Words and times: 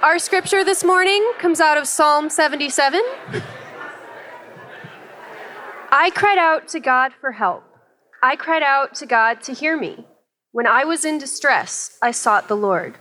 Our 0.00 0.20
scripture 0.20 0.62
this 0.62 0.84
morning 0.84 1.28
comes 1.40 1.60
out 1.60 1.76
of 1.76 1.88
Psalm 1.88 2.30
77. 2.30 3.02
I 5.90 6.10
cried 6.14 6.38
out 6.38 6.68
to 6.68 6.78
God 6.78 7.12
for 7.20 7.32
help. 7.32 7.64
I 8.22 8.36
cried 8.36 8.62
out 8.62 8.94
to 8.96 9.06
God 9.06 9.42
to 9.42 9.52
hear 9.52 9.76
me. 9.76 10.06
When 10.52 10.68
I 10.68 10.84
was 10.84 11.04
in 11.04 11.18
distress, 11.18 11.98
I 12.00 12.12
sought 12.12 12.46
the 12.46 12.56
Lord. 12.56 12.96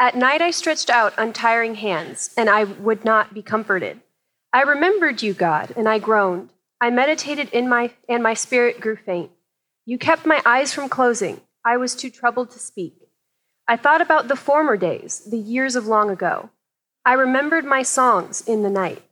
At 0.00 0.16
night 0.16 0.40
I 0.40 0.50
stretched 0.50 0.88
out 0.88 1.12
untiring 1.18 1.74
hands, 1.74 2.32
and 2.34 2.48
I 2.48 2.64
would 2.64 3.04
not 3.04 3.34
be 3.34 3.42
comforted. 3.42 4.00
I 4.50 4.62
remembered 4.62 5.20
you, 5.20 5.34
God, 5.34 5.74
and 5.76 5.86
I 5.86 5.98
groaned. 5.98 6.48
I 6.80 6.88
meditated 6.88 7.50
in 7.50 7.68
my 7.68 7.90
and 8.08 8.22
my 8.22 8.32
spirit 8.32 8.80
grew 8.80 8.96
faint. 8.96 9.30
You 9.84 9.98
kept 9.98 10.24
my 10.24 10.40
eyes 10.46 10.72
from 10.72 10.88
closing. 10.88 11.42
I 11.62 11.76
was 11.76 11.94
too 11.94 12.08
troubled 12.08 12.52
to 12.52 12.58
speak. 12.58 12.97
I 13.70 13.76
thought 13.76 14.00
about 14.00 14.28
the 14.28 14.36
former 14.36 14.78
days, 14.78 15.20
the 15.30 15.36
years 15.36 15.76
of 15.76 15.86
long 15.86 16.08
ago. 16.08 16.48
I 17.04 17.12
remembered 17.12 17.66
my 17.66 17.82
songs 17.82 18.40
in 18.46 18.62
the 18.62 18.70
night. 18.70 19.02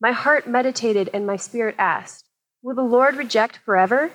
My 0.00 0.12
heart 0.12 0.46
meditated 0.46 1.10
and 1.12 1.26
my 1.26 1.36
spirit 1.36 1.74
asked, 1.78 2.24
Will 2.62 2.74
the 2.74 2.82
Lord 2.82 3.16
reject 3.16 3.58
forever? 3.58 4.12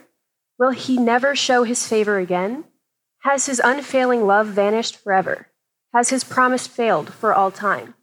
Will 0.58 0.72
he 0.72 0.98
never 0.98 1.36
show 1.36 1.64
his 1.64 1.88
favor 1.88 2.18
again? 2.18 2.64
Has 3.20 3.46
his 3.46 3.62
unfailing 3.64 4.26
love 4.26 4.48
vanished 4.48 4.98
forever? 4.98 5.48
Has 5.94 6.10
his 6.10 6.24
promise 6.24 6.66
failed 6.66 7.14
for 7.14 7.32
all 7.32 7.52
time? 7.52 7.94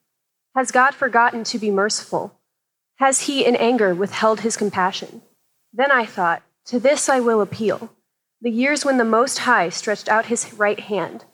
Has 0.54 0.70
God 0.70 0.94
forgotten 0.94 1.42
to 1.44 1.58
be 1.58 1.70
merciful? 1.70 2.40
Has 2.96 3.22
he 3.22 3.44
in 3.44 3.56
anger 3.56 3.92
withheld 3.92 4.40
his 4.40 4.56
compassion? 4.56 5.22
Then 5.72 5.90
I 5.90 6.04
thought, 6.04 6.42
To 6.66 6.78
this 6.78 7.08
I 7.08 7.18
will 7.18 7.40
appeal. 7.40 7.92
The 8.40 8.50
years 8.50 8.84
when 8.84 8.98
the 8.98 9.04
Most 9.04 9.40
High 9.40 9.68
stretched 9.68 10.08
out 10.08 10.26
his 10.26 10.54
right 10.54 10.78
hand. 10.78 11.24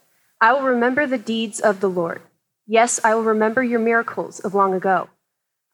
I 0.41 0.53
will 0.53 0.63
remember 0.63 1.07
the 1.07 1.19
deeds 1.19 1.61
of 1.61 1.81
the 1.81 1.89
Lord. 1.89 2.23
Yes, 2.67 3.01
I 3.05 3.15
will 3.15 3.25
remember 3.25 3.63
your 3.63 3.81
miracles 3.81 4.41
of 4.41 4.55
long 4.55 4.75
ago. 4.75 5.09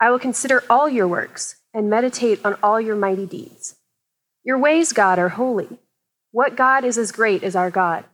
I 0.01 0.10
will 0.10 0.18
consider 0.18 0.64
all 0.68 0.88
your 0.88 1.09
works 1.09 1.57
and 1.73 1.90
meditate 1.90 2.45
on 2.45 2.57
all 2.62 2.80
your 2.80 2.96
mighty 2.96 3.26
deeds. 3.26 3.76
Your 4.45 4.59
ways, 4.59 4.93
God, 4.93 5.18
are 5.18 5.30
holy. 5.30 5.79
What 6.32 6.57
God 6.57 6.85
is 6.85 6.96
as 6.96 7.12
great 7.12 7.43
as 7.43 7.54
our 7.54 7.70
God? 7.70 8.04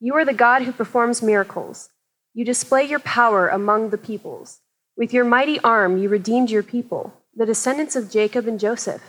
You 0.00 0.14
are 0.16 0.24
the 0.24 0.32
God 0.32 0.62
who 0.62 0.72
performs 0.72 1.22
miracles. 1.22 1.90
You 2.34 2.44
display 2.44 2.84
your 2.84 2.98
power 3.00 3.48
among 3.48 3.90
the 3.90 3.98
peoples. 3.98 4.60
With 4.96 5.12
your 5.12 5.24
mighty 5.24 5.60
arm, 5.60 5.98
you 5.98 6.08
redeemed 6.08 6.50
your 6.50 6.62
people, 6.62 7.12
the 7.34 7.46
descendants 7.46 7.96
of 7.96 8.10
Jacob 8.10 8.46
and 8.46 8.58
Joseph. 8.58 9.02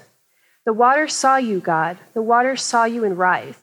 The 0.65 0.73
waters 0.73 1.15
saw 1.15 1.37
you, 1.37 1.59
God. 1.59 1.97
The 2.13 2.21
waters 2.21 2.61
saw 2.61 2.85
you 2.85 3.03
and 3.03 3.17
writhed. 3.17 3.61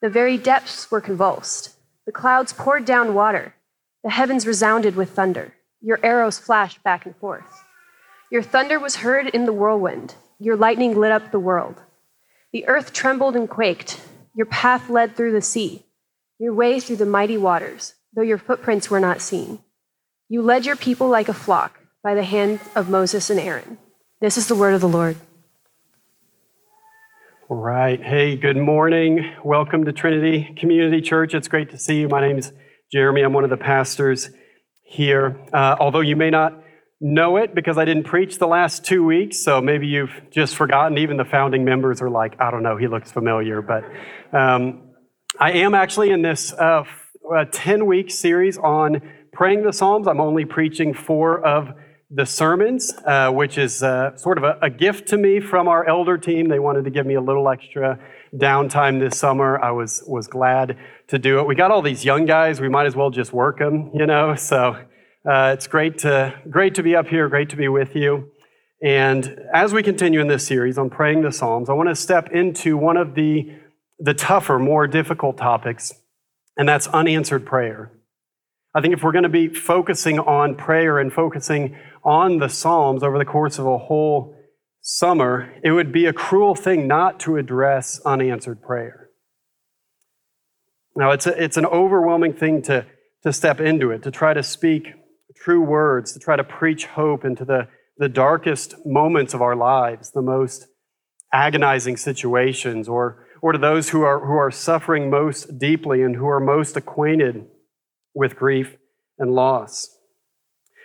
The 0.00 0.08
very 0.08 0.36
depths 0.36 0.90
were 0.90 1.00
convulsed. 1.00 1.76
The 2.06 2.12
clouds 2.12 2.52
poured 2.52 2.84
down 2.84 3.14
water. 3.14 3.54
The 4.02 4.10
heavens 4.10 4.46
resounded 4.46 4.96
with 4.96 5.10
thunder. 5.10 5.54
Your 5.80 6.00
arrows 6.02 6.38
flashed 6.38 6.82
back 6.82 7.06
and 7.06 7.16
forth. 7.16 7.64
Your 8.30 8.42
thunder 8.42 8.78
was 8.78 8.96
heard 8.96 9.28
in 9.28 9.44
the 9.44 9.52
whirlwind. 9.52 10.14
Your 10.38 10.56
lightning 10.56 10.98
lit 10.98 11.12
up 11.12 11.30
the 11.30 11.38
world. 11.38 11.80
The 12.52 12.66
earth 12.66 12.92
trembled 12.92 13.36
and 13.36 13.48
quaked. 13.48 14.00
Your 14.34 14.46
path 14.46 14.88
led 14.88 15.14
through 15.14 15.32
the 15.32 15.42
sea, 15.42 15.84
your 16.38 16.54
way 16.54 16.80
through 16.80 16.96
the 16.96 17.06
mighty 17.06 17.36
waters, 17.36 17.94
though 18.14 18.22
your 18.22 18.38
footprints 18.38 18.90
were 18.90 19.00
not 19.00 19.20
seen. 19.20 19.60
You 20.28 20.40
led 20.40 20.64
your 20.64 20.76
people 20.76 21.08
like 21.08 21.28
a 21.28 21.34
flock 21.34 21.78
by 22.02 22.14
the 22.14 22.24
hand 22.24 22.60
of 22.74 22.88
Moses 22.88 23.28
and 23.28 23.38
Aaron. 23.38 23.78
This 24.20 24.38
is 24.38 24.48
the 24.48 24.54
word 24.54 24.74
of 24.74 24.80
the 24.80 24.88
Lord. 24.88 25.16
All 27.52 27.58
right. 27.58 28.02
Hey, 28.02 28.34
good 28.34 28.56
morning. 28.56 29.30
Welcome 29.44 29.84
to 29.84 29.92
Trinity 29.92 30.54
Community 30.56 31.02
Church. 31.02 31.34
It's 31.34 31.48
great 31.48 31.68
to 31.72 31.78
see 31.78 32.00
you. 32.00 32.08
My 32.08 32.26
name 32.26 32.38
is 32.38 32.50
Jeremy. 32.90 33.20
I'm 33.20 33.34
one 33.34 33.44
of 33.44 33.50
the 33.50 33.58
pastors 33.58 34.30
here. 34.86 35.38
Uh, 35.52 35.76
although 35.78 36.00
you 36.00 36.16
may 36.16 36.30
not 36.30 36.64
know 36.98 37.36
it 37.36 37.54
because 37.54 37.76
I 37.76 37.84
didn't 37.84 38.04
preach 38.04 38.38
the 38.38 38.46
last 38.46 38.86
two 38.86 39.04
weeks, 39.04 39.44
so 39.44 39.60
maybe 39.60 39.86
you've 39.86 40.18
just 40.30 40.56
forgotten. 40.56 40.96
Even 40.96 41.18
the 41.18 41.26
founding 41.26 41.62
members 41.62 42.00
are 42.00 42.08
like, 42.08 42.40
I 42.40 42.50
don't 42.50 42.62
know, 42.62 42.78
he 42.78 42.88
looks 42.88 43.12
familiar. 43.12 43.60
But 43.60 43.84
um, 44.32 44.88
I 45.38 45.52
am 45.52 45.74
actually 45.74 46.08
in 46.08 46.22
this 46.22 46.54
10 46.56 46.58
uh, 46.58 47.84
week 47.84 48.10
series 48.10 48.56
on 48.56 49.02
praying 49.34 49.62
the 49.62 49.74
Psalms. 49.74 50.08
I'm 50.08 50.22
only 50.22 50.46
preaching 50.46 50.94
four 50.94 51.44
of 51.44 51.68
the 52.14 52.26
sermons, 52.26 52.92
uh, 53.06 53.30
which 53.30 53.56
is 53.56 53.82
uh, 53.82 54.14
sort 54.16 54.36
of 54.36 54.44
a, 54.44 54.58
a, 54.60 54.68
gift 54.68 55.08
to 55.08 55.16
me 55.16 55.40
from 55.40 55.66
our 55.66 55.88
elder 55.88 56.18
team. 56.18 56.48
They 56.48 56.58
wanted 56.58 56.84
to 56.84 56.90
give 56.90 57.06
me 57.06 57.14
a 57.14 57.20
little 57.20 57.48
extra 57.48 57.98
downtime 58.34 59.00
this 59.00 59.18
summer. 59.18 59.58
I 59.58 59.70
was 59.70 60.04
was 60.06 60.26
glad 60.26 60.76
to 61.08 61.18
do 61.18 61.38
it. 61.38 61.46
We 61.46 61.54
got 61.54 61.70
all 61.70 61.80
these 61.80 62.04
young 62.04 62.26
guys. 62.26 62.60
We 62.60 62.68
might 62.68 62.86
as 62.86 62.94
well 62.94 63.10
just 63.10 63.32
work 63.32 63.58
them, 63.58 63.90
you 63.94 64.04
know. 64.04 64.34
So 64.34 64.76
uh, 65.24 65.54
it's 65.54 65.66
great 65.66 65.98
to 65.98 66.34
great 66.50 66.74
to 66.74 66.82
be 66.82 66.94
up 66.94 67.08
here. 67.08 67.28
Great 67.28 67.48
to 67.50 67.56
be 67.56 67.68
with 67.68 67.96
you. 67.96 68.30
And 68.82 69.38
as 69.54 69.72
we 69.72 69.82
continue 69.82 70.20
in 70.20 70.28
this 70.28 70.46
series 70.46 70.76
on 70.76 70.90
praying 70.90 71.22
the 71.22 71.32
Psalms, 71.32 71.70
I 71.70 71.72
want 71.72 71.88
to 71.88 71.94
step 71.94 72.30
into 72.30 72.76
one 72.76 72.98
of 72.98 73.14
the 73.14 73.56
the 73.98 74.12
tougher, 74.12 74.58
more 74.58 74.86
difficult 74.86 75.38
topics, 75.38 75.94
and 76.58 76.68
that's 76.68 76.88
unanswered 76.88 77.46
prayer. 77.46 77.92
I 78.74 78.80
think 78.80 78.94
if 78.94 79.02
we're 79.02 79.12
going 79.12 79.24
to 79.24 79.28
be 79.28 79.48
focusing 79.48 80.18
on 80.18 80.54
prayer 80.54 80.98
and 80.98 81.12
focusing 81.12 81.76
on 82.04 82.38
the 82.38 82.48
Psalms 82.48 83.02
over 83.02 83.18
the 83.18 83.24
course 83.24 83.58
of 83.58 83.66
a 83.66 83.78
whole 83.78 84.36
summer, 84.80 85.52
it 85.62 85.70
would 85.72 85.92
be 85.92 86.06
a 86.06 86.12
cruel 86.12 86.54
thing 86.54 86.86
not 86.86 87.20
to 87.20 87.36
address 87.36 88.00
unanswered 88.04 88.60
prayer. 88.60 89.10
Now, 90.96 91.12
it's, 91.12 91.26
a, 91.26 91.42
it's 91.42 91.56
an 91.56 91.66
overwhelming 91.66 92.34
thing 92.34 92.62
to, 92.62 92.84
to 93.22 93.32
step 93.32 93.60
into 93.60 93.90
it, 93.90 94.02
to 94.02 94.10
try 94.10 94.34
to 94.34 94.42
speak 94.42 94.92
true 95.36 95.62
words, 95.62 96.12
to 96.12 96.18
try 96.18 96.36
to 96.36 96.44
preach 96.44 96.86
hope 96.86 97.24
into 97.24 97.44
the, 97.44 97.68
the 97.96 98.08
darkest 98.08 98.74
moments 98.84 99.34
of 99.34 99.40
our 99.40 99.56
lives, 99.56 100.10
the 100.10 100.22
most 100.22 100.66
agonizing 101.32 101.96
situations, 101.96 102.88
or, 102.88 103.26
or 103.40 103.52
to 103.52 103.58
those 103.58 103.88
who 103.90 104.02
are, 104.02 104.24
who 104.24 104.34
are 104.34 104.50
suffering 104.50 105.08
most 105.08 105.58
deeply 105.58 106.02
and 106.02 106.16
who 106.16 106.28
are 106.28 106.40
most 106.40 106.76
acquainted 106.76 107.46
with 108.14 108.36
grief 108.36 108.76
and 109.18 109.34
loss. 109.34 109.96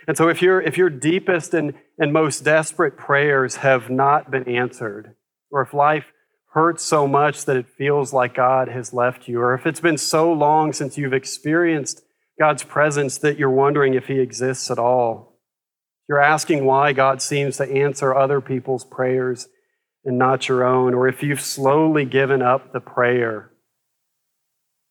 And 0.08 0.16
so 0.16 0.30
if 0.30 0.42
your 0.42 0.62
if 0.62 0.78
your 0.78 0.90
deepest 0.90 1.54
and, 1.54 1.74
and 2.00 2.14
most 2.14 2.46
desperate 2.46 2.98
prayers 2.98 3.58
have 3.58 3.90
not 3.90 4.32
been 4.32 4.48
answered, 4.48 5.16
or 5.52 5.62
if 5.62 5.74
life 5.74 6.14
hurts 6.54 6.84
so 6.84 7.08
much 7.08 7.46
that 7.46 7.58
it 7.58 7.68
feels 7.68 8.14
like 8.14 8.34
God 8.34 8.70
has 8.70 8.94
left 8.94 9.28
you, 9.28 9.42
or 9.42 9.54
if 9.54 9.68
it's 9.68 9.82
been 9.82 9.98
so 9.98 10.32
long 10.32 10.72
since 10.72 10.98
you've 10.98 11.14
experienced 11.14 12.02
God's 12.40 12.64
presence 12.64 13.18
that 13.18 13.38
you're 13.38 13.50
wondering 13.50 13.94
if 13.94 14.08
He 14.08 14.20
exists 14.20 14.72
at 14.72 14.80
all, 14.80 15.40
you're 16.08 16.22
asking 16.22 16.64
why 16.64 16.94
God 16.94 17.22
seems 17.22 17.58
to 17.58 17.70
answer 17.70 18.16
other 18.16 18.40
people's 18.40 18.86
prayers 18.86 19.50
and 20.06 20.18
not 20.18 20.48
your 20.48 20.64
own, 20.64 20.94
or 20.94 21.10
if 21.10 21.22
you've 21.22 21.42
slowly 21.42 22.06
given 22.06 22.42
up 22.42 22.72
the 22.72 22.80
prayer. 22.80 23.52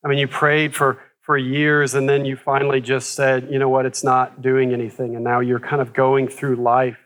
I 0.05 0.09
mean, 0.09 0.19
you 0.19 0.29
prayed 0.29 0.75
for 0.75 1.01
for 1.27 1.37
years, 1.37 1.95
and 1.95 2.09
then 2.09 2.25
you 2.25 2.37
finally 2.37 2.81
just 2.81 3.15
said, 3.15 3.49
you 3.51 3.59
know 3.59 3.69
what, 3.69 3.85
it's 3.85 4.05
not 4.05 4.41
doing 4.41 4.73
anything. 4.73 5.17
And 5.17 5.25
now 5.25 5.41
you're 5.41 5.59
kind 5.59 5.83
of 5.83 5.93
going 5.93 6.29
through 6.29 6.55
life 6.57 6.99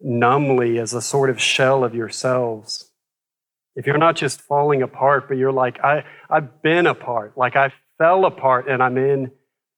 numbly 0.00 0.78
as 0.80 0.92
a 0.92 1.00
sort 1.00 1.30
of 1.30 1.40
shell 1.40 1.84
of 1.84 1.94
yourselves. 1.94 2.90
If 3.76 3.86
you're 3.86 3.98
not 3.98 4.16
just 4.16 4.40
falling 4.40 4.82
apart, 4.82 5.28
but 5.28 5.36
you're 5.36 5.52
like, 5.52 5.82
I, 5.84 6.04
I've 6.28 6.60
been 6.60 6.86
apart, 6.86 7.38
like 7.38 7.54
I 7.54 7.72
fell 7.98 8.24
apart 8.24 8.68
and 8.68 8.82
I'm 8.82 8.98
in 8.98 9.30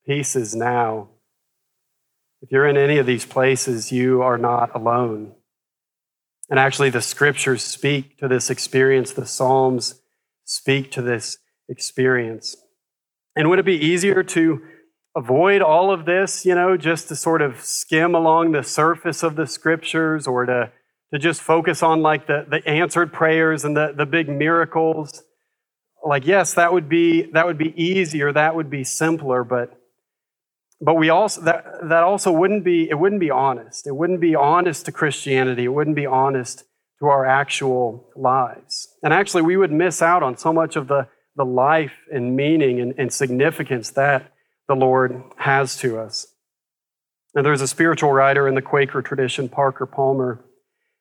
pieces 0.06 0.55
now. 0.55 1.11
If 2.41 2.50
you're 2.50 2.67
in 2.67 2.77
any 2.77 2.99
of 2.99 3.06
these 3.06 3.27
places, 3.27 3.93
you 3.93 4.23
are 4.23 4.39
not 4.39 4.75
alone. 4.75 5.35
And 6.49 6.59
actually, 6.59 6.89
the 6.89 7.03
scriptures 7.03 7.62
speak 7.62 8.17
to 8.19 8.29
this 8.29 8.49
experience, 8.49 9.12
the 9.12 9.27
Psalms 9.27 10.00
speak 10.45 10.91
to 10.93 11.03
this 11.03 11.37
experience. 11.69 12.56
And 13.38 13.49
would 13.49 13.60
it 13.60 13.65
be 13.65 13.76
easier 13.76 14.25
to 14.25 14.60
avoid 15.15 15.62
all 15.62 15.93
of 15.93 16.06
this, 16.06 16.44
you 16.44 16.56
know, 16.56 16.76
just 16.76 17.06
to 17.06 17.15
sort 17.15 17.41
of 17.41 17.60
skim 17.60 18.17
along 18.17 18.50
the 18.50 18.64
surface 18.64 19.23
of 19.23 19.37
the 19.37 19.46
scriptures 19.46 20.26
or 20.26 20.44
to, 20.44 20.73
to 21.14 21.20
just 21.20 21.40
focus 21.40 21.81
on 21.81 22.02
like 22.02 22.26
the, 22.26 22.46
the 22.50 22.67
answered 22.69 23.12
prayers 23.12 23.64
and 23.64 23.76
the, 23.76 23.94
the 23.96 24.06
big 24.06 24.29
miracles? 24.29 25.23
Like, 26.05 26.26
yes, 26.26 26.52
that 26.55 26.73
would 26.73 26.88
be 26.88 27.31
that 27.31 27.46
would 27.46 27.58
be 27.58 27.81
easier, 27.81 28.32
that 28.32 28.56
would 28.56 28.70
be 28.70 28.82
simpler, 28.82 29.44
but 29.44 29.73
but 30.81 30.94
we 30.94 31.08
also 31.08 31.40
that 31.43 31.64
that 31.85 32.02
also 32.02 32.32
wouldn't 32.32 32.64
be 32.64 32.88
it 32.90 32.99
wouldn't 32.99 33.20
be 33.20 33.31
honest. 33.31 33.87
It 33.87 33.94
wouldn't 33.94 34.20
be 34.20 34.35
honest 34.35 34.85
to 34.87 34.93
Christianity. 34.93 35.64
It 35.64 35.73
wouldn't 35.73 35.96
be 35.96 36.06
honest 36.06 36.64
to 36.99 37.06
our 37.06 37.25
actual 37.25 38.11
lives. 38.17 38.88
And 39.05 39.14
actually 39.14 39.43
we 39.43 39.56
would 39.56 39.70
miss 39.70 40.02
out 40.02 40.25
on 40.25 40.37
so 40.37 40.52
much 40.52 40.75
of 40.75 40.88
the 40.88 41.06
the 41.38 41.44
life 41.44 41.94
and 42.12 42.37
meaning 42.37 42.81
and, 42.81 42.94
and 42.99 43.12
significance 43.12 43.90
that 43.93 44.32
the 44.67 44.75
Lord 44.75 45.23
has 45.37 45.76
to 45.79 45.99
us. 45.99 46.26
Now, 47.35 47.43
there's 47.43 47.62
a 47.62 47.69
spiritual 47.69 48.12
writer 48.12 48.49
in 48.49 48.56
the 48.56 48.62
Quaker 48.62 49.00
tradition, 49.00 49.49
Parker 49.49 49.87
Palmer, 49.87 50.44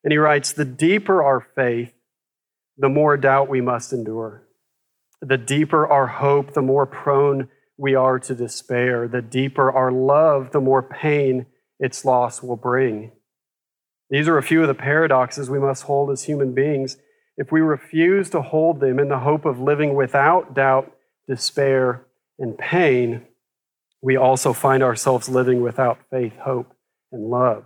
and 0.03 0.11
he 0.11 0.17
writes 0.17 0.53
The 0.53 0.63
deeper 0.63 1.23
our 1.23 1.45
faith, 1.55 1.91
the 2.77 2.87
more 2.87 3.17
doubt 3.17 3.49
we 3.49 3.61
must 3.61 3.91
endure. 3.91 4.43
The 5.21 5.37
deeper 5.37 5.87
our 5.87 6.05
hope, 6.05 6.53
the 6.53 6.61
more 6.61 6.85
prone 6.85 7.49
we 7.75 7.95
are 7.95 8.19
to 8.19 8.35
despair. 8.35 9.07
The 9.07 9.23
deeper 9.23 9.71
our 9.71 9.91
love, 9.91 10.51
the 10.51 10.61
more 10.61 10.83
pain 10.83 11.47
its 11.79 12.05
loss 12.05 12.43
will 12.43 12.55
bring. 12.55 13.11
These 14.11 14.27
are 14.27 14.37
a 14.37 14.43
few 14.43 14.61
of 14.61 14.67
the 14.67 14.75
paradoxes 14.75 15.49
we 15.49 15.59
must 15.59 15.83
hold 15.83 16.11
as 16.11 16.23
human 16.23 16.53
beings. 16.53 16.97
If 17.37 17.51
we 17.51 17.61
refuse 17.61 18.29
to 18.31 18.41
hold 18.41 18.79
them 18.79 18.99
in 18.99 19.09
the 19.09 19.19
hope 19.19 19.45
of 19.45 19.59
living 19.59 19.93
without 19.93 20.55
doubt, 20.55 20.91
despair, 21.27 22.03
and 22.39 22.57
pain, 22.57 23.21
we 24.01 24.17
also 24.17 24.53
find 24.53 24.81
ourselves 24.81 25.29
living 25.29 25.61
without 25.61 25.99
faith, 26.09 26.33
hope, 26.37 26.73
and 27.11 27.29
love. 27.29 27.65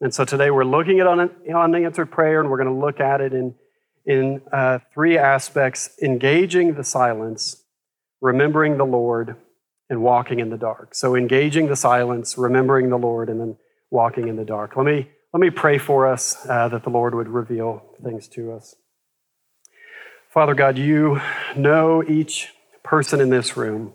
And 0.00 0.12
so 0.12 0.24
today 0.24 0.50
we're 0.50 0.64
looking 0.64 1.00
at 1.00 1.06
unanswered 1.06 2.10
prayer, 2.10 2.40
and 2.40 2.50
we're 2.50 2.62
going 2.62 2.74
to 2.74 2.86
look 2.86 3.00
at 3.00 3.20
it 3.20 3.32
in, 3.32 3.54
in 4.04 4.42
uh, 4.52 4.78
three 4.92 5.16
aspects 5.16 5.90
engaging 6.02 6.74
the 6.74 6.84
silence, 6.84 7.64
remembering 8.20 8.78
the 8.78 8.84
Lord, 8.84 9.36
and 9.90 10.02
walking 10.02 10.38
in 10.40 10.50
the 10.50 10.58
dark. 10.58 10.94
So 10.94 11.14
engaging 11.14 11.68
the 11.68 11.76
silence, 11.76 12.36
remembering 12.36 12.90
the 12.90 12.98
Lord, 12.98 13.28
and 13.28 13.40
then 13.40 13.56
walking 13.90 14.28
in 14.28 14.36
the 14.36 14.44
dark. 14.44 14.76
Let 14.76 14.86
me, 14.86 15.08
let 15.32 15.40
me 15.40 15.50
pray 15.50 15.78
for 15.78 16.06
us 16.06 16.46
uh, 16.48 16.68
that 16.68 16.82
the 16.82 16.90
Lord 16.90 17.14
would 17.14 17.28
reveal 17.28 17.84
things 18.02 18.28
to 18.28 18.52
us. 18.52 18.74
Father 20.38 20.54
God, 20.54 20.78
you 20.78 21.20
know 21.56 22.00
each 22.04 22.52
person 22.84 23.20
in 23.20 23.28
this 23.28 23.56
room. 23.56 23.92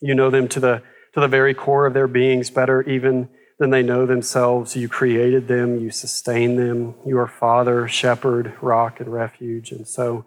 You 0.00 0.14
know 0.14 0.30
them 0.30 0.46
to 0.46 0.60
the, 0.60 0.84
to 1.14 1.20
the 1.20 1.26
very 1.26 1.52
core 1.52 1.84
of 1.84 1.94
their 1.94 2.06
beings 2.06 2.48
better 2.48 2.82
even 2.82 3.28
than 3.58 3.70
they 3.70 3.82
know 3.82 4.06
themselves. 4.06 4.76
You 4.76 4.88
created 4.88 5.48
them, 5.48 5.80
you 5.80 5.90
sustain 5.90 6.54
them. 6.54 6.94
You 7.04 7.18
are 7.18 7.26
Father, 7.26 7.88
Shepherd, 7.88 8.54
Rock, 8.62 9.00
and 9.00 9.12
Refuge. 9.12 9.72
And 9.72 9.84
so, 9.84 10.26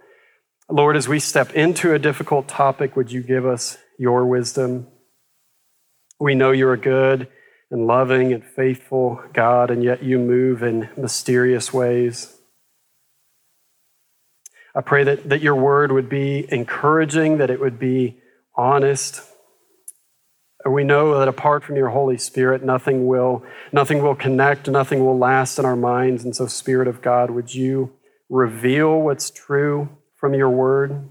Lord, 0.70 0.98
as 0.98 1.08
we 1.08 1.18
step 1.18 1.54
into 1.54 1.94
a 1.94 1.98
difficult 1.98 2.50
topic, 2.50 2.98
would 2.98 3.10
you 3.10 3.24
give 3.24 3.46
us 3.46 3.78
your 3.98 4.26
wisdom? 4.26 4.88
We 6.20 6.36
know 6.36 6.52
you're 6.52 6.74
a 6.74 6.78
good 6.78 7.30
and 7.72 7.88
loving 7.88 8.34
and 8.34 8.44
faithful 8.44 9.22
God, 9.34 9.72
and 9.72 9.82
yet 9.82 10.04
you 10.04 10.20
move 10.20 10.62
in 10.62 10.90
mysterious 10.98 11.72
ways. 11.72 12.33
I 14.76 14.82
pray 14.82 15.04
that, 15.04 15.30
that 15.30 15.42
your 15.42 15.56
word 15.56 15.92
would 15.92 16.10
be 16.10 16.46
encouraging, 16.50 17.38
that 17.38 17.50
it 17.50 17.60
would 17.60 17.80
be 17.80 18.18
honest, 18.56 19.22
we 20.66 20.84
know 20.84 21.20
that 21.20 21.28
apart 21.28 21.64
from 21.64 21.76
your 21.76 21.90
Holy 21.90 22.18
Spirit, 22.18 22.64
nothing 22.64 23.06
will, 23.06 23.44
nothing 23.72 24.02
will 24.02 24.16
connect, 24.16 24.70
nothing 24.70 25.06
will 25.06 25.18
last 25.18 25.60
in 25.60 25.66
our 25.66 25.76
minds. 25.76 26.24
And 26.24 26.36
so, 26.36 26.48
Spirit 26.48 26.88
of 26.88 27.02
God, 27.02 27.30
would 27.32 27.54
you 27.54 27.92
reveal 28.30 29.02
what's 29.02 29.30
true 29.30 29.90
from 30.16 30.34
your 30.34 30.50
word? 30.50 31.10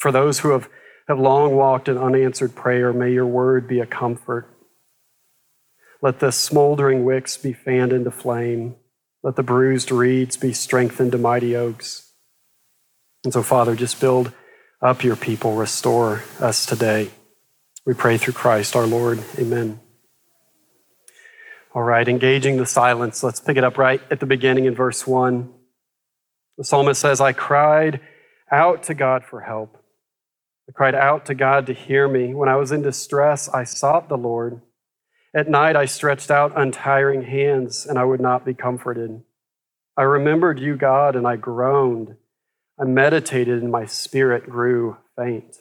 For 0.00 0.10
those 0.10 0.40
who 0.40 0.50
have, 0.50 0.68
have 1.06 1.20
long 1.20 1.54
walked 1.54 1.88
in 1.88 1.96
unanswered 1.96 2.56
prayer, 2.56 2.92
may 2.92 3.12
your 3.12 3.26
word 3.26 3.68
be 3.68 3.78
a 3.78 3.86
comfort. 3.86 4.48
Let 6.00 6.18
the 6.18 6.32
smoldering 6.32 7.04
wicks 7.04 7.36
be 7.36 7.52
fanned 7.52 7.92
into 7.92 8.10
flame. 8.10 8.74
Let 9.22 9.36
the 9.36 9.42
bruised 9.42 9.92
reeds 9.92 10.36
be 10.36 10.52
strengthened 10.52 11.12
to 11.12 11.18
mighty 11.18 11.54
oaks. 11.54 12.12
And 13.24 13.32
so, 13.32 13.42
Father, 13.42 13.76
just 13.76 14.00
build 14.00 14.32
up 14.80 15.04
your 15.04 15.14
people, 15.14 15.54
restore 15.54 16.24
us 16.40 16.66
today. 16.66 17.10
We 17.86 17.94
pray 17.94 18.18
through 18.18 18.34
Christ 18.34 18.74
our 18.74 18.86
Lord. 18.86 19.22
Amen. 19.38 19.80
All 21.74 21.82
right, 21.82 22.06
engaging 22.06 22.56
the 22.56 22.66
silence. 22.66 23.22
Let's 23.22 23.40
pick 23.40 23.56
it 23.56 23.64
up 23.64 23.78
right 23.78 24.02
at 24.10 24.20
the 24.20 24.26
beginning 24.26 24.64
in 24.64 24.74
verse 24.74 25.06
1. 25.06 25.52
The 26.58 26.64
psalmist 26.64 27.00
says, 27.00 27.20
I 27.20 27.32
cried 27.32 28.00
out 28.50 28.82
to 28.84 28.94
God 28.94 29.24
for 29.24 29.40
help. 29.40 29.78
I 30.68 30.72
cried 30.72 30.94
out 30.94 31.26
to 31.26 31.34
God 31.34 31.66
to 31.66 31.72
hear 31.72 32.08
me. 32.08 32.34
When 32.34 32.48
I 32.48 32.56
was 32.56 32.72
in 32.72 32.82
distress, 32.82 33.48
I 33.48 33.64
sought 33.64 34.08
the 34.08 34.18
Lord. 34.18 34.60
At 35.34 35.48
night, 35.48 35.76
I 35.76 35.86
stretched 35.86 36.30
out 36.30 36.52
untiring 36.56 37.22
hands, 37.22 37.86
and 37.86 37.98
I 37.98 38.04
would 38.04 38.20
not 38.20 38.44
be 38.44 38.52
comforted. 38.52 39.22
I 39.96 40.02
remembered 40.02 40.60
you, 40.60 40.76
God, 40.76 41.16
and 41.16 41.26
I 41.26 41.36
groaned. 41.36 42.16
I 42.78 42.84
meditated, 42.84 43.62
and 43.62 43.70
my 43.70 43.86
spirit 43.86 44.48
grew 44.48 44.98
faint. 45.16 45.56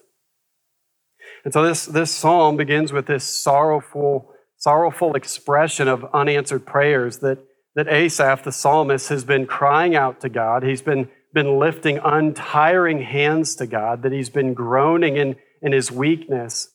And 1.45 1.53
so 1.53 1.63
this, 1.63 1.85
this 1.85 2.11
psalm 2.11 2.57
begins 2.57 2.91
with 2.91 3.05
this 3.05 3.23
sorrowful, 3.23 4.33
sorrowful 4.57 5.15
expression 5.15 5.87
of 5.87 6.05
unanswered 6.13 6.65
prayers 6.65 7.19
that, 7.19 7.39
that 7.75 7.87
Asaph, 7.87 8.43
the 8.43 8.51
psalmist, 8.51 9.09
has 9.09 9.23
been 9.23 9.45
crying 9.45 9.95
out 9.95 10.19
to 10.21 10.29
God. 10.29 10.63
He's 10.63 10.81
been, 10.81 11.09
been 11.33 11.57
lifting 11.57 11.97
untiring 11.97 13.01
hands 13.01 13.55
to 13.55 13.67
God, 13.67 14.03
that 14.03 14.11
he's 14.11 14.29
been 14.29 14.53
groaning 14.53 15.15
in, 15.15 15.37
in 15.61 15.71
his 15.71 15.91
weakness, 15.91 16.69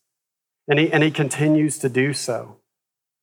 and 0.67 0.79
he, 0.79 0.91
and 0.91 1.03
he 1.03 1.11
continues 1.11 1.79
to 1.81 1.91
do 1.91 2.13
so. 2.13 2.57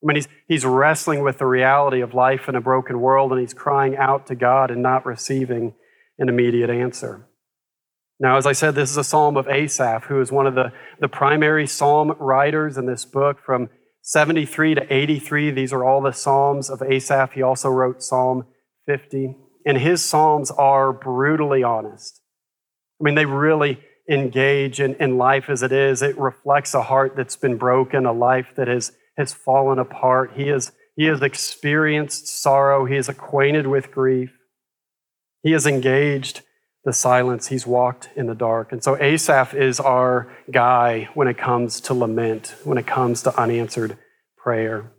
I 0.04 0.06
mean, 0.06 0.16
he's, 0.16 0.28
he's 0.48 0.66
wrestling 0.66 1.24
with 1.24 1.38
the 1.38 1.46
reality 1.46 2.02
of 2.02 2.14
life 2.14 2.50
in 2.50 2.56
a 2.56 2.62
broken 2.62 3.00
world, 3.00 3.32
and 3.32 3.40
he's 3.40 3.54
crying 3.54 3.96
out 3.96 4.28
to 4.28 4.36
God 4.36 4.70
and 4.70 4.82
not 4.82 5.06
receiving 5.06 5.76
an 6.20 6.28
immediate 6.28 6.70
answer. 6.70 7.28
Now, 8.20 8.38
as 8.38 8.46
I 8.46 8.52
said, 8.52 8.76
this 8.76 8.92
is 8.92 8.98
a 8.98 9.04
psalm 9.04 9.38
of 9.38 9.48
Asaph, 9.48 10.06
who 10.06 10.22
is 10.22 10.32
one 10.32 10.46
of 10.46 10.56
the, 10.56 10.72
the 11.00 11.08
primary 11.08 11.66
psalm 11.68 12.16
writers 12.20 12.78
in 12.78 12.86
this 12.86 13.06
book 13.06 13.40
from 13.46 13.70
73 14.02 14.76
to 14.76 14.94
83. 14.94 15.52
These 15.52 15.74
are 15.74 15.84
all 15.84 16.02
the 16.02 16.12
psalms 16.12 16.70
of 16.70 16.82
Asaph. 16.82 17.34
He 17.34 17.42
also 17.42 17.70
wrote 17.70 18.04
Psalm 18.04 18.46
50. 18.86 19.36
And 19.66 19.78
his 19.78 20.04
psalms 20.04 20.52
are 20.52 20.92
brutally 20.92 21.64
honest. 21.64 22.22
I 23.00 23.04
mean, 23.04 23.16
they 23.16 23.26
really 23.26 23.80
engage 24.10 24.82
in, 24.82 24.96
in 24.96 25.18
life 25.18 25.50
as 25.50 25.64
it 25.64 25.72
is. 25.72 26.02
It 26.02 26.18
reflects 26.18 26.74
a 26.74 26.82
heart 26.82 27.14
that's 27.16 27.38
been 27.38 27.58
broken, 27.58 28.06
a 28.06 28.12
life 28.12 28.48
that 28.58 28.68
has, 28.68 28.92
has 29.18 29.34
fallen 29.34 29.80
apart. 29.80 30.32
He, 30.36 30.50
is, 30.50 30.72
he 30.96 31.06
has 31.06 31.22
experienced 31.22 32.28
sorrow, 32.28 32.86
he 32.86 32.96
is 32.96 33.10
acquainted 33.10 33.68
with 33.68 33.92
grief, 33.92 34.32
he 35.42 35.52
has 35.52 35.66
engaged 35.66 36.42
the 36.86 36.94
silence, 36.94 37.48
he's 37.48 37.66
walked 37.66 38.10
in 38.16 38.28
the 38.28 38.36
dark. 38.36 38.72
And 38.72 38.84
so 38.84 38.98
Asaph 39.02 39.54
is 39.54 39.80
our 39.80 40.36
guy 40.52 41.10
when 41.14 41.28
it 41.28 41.38
comes 41.38 41.80
to 41.82 41.94
lament, 41.94 42.56
when 42.64 42.78
it 42.78 42.88
comes 42.88 43.24
to 43.24 43.40
unanswered 43.40 43.98
prayer. 44.38 44.92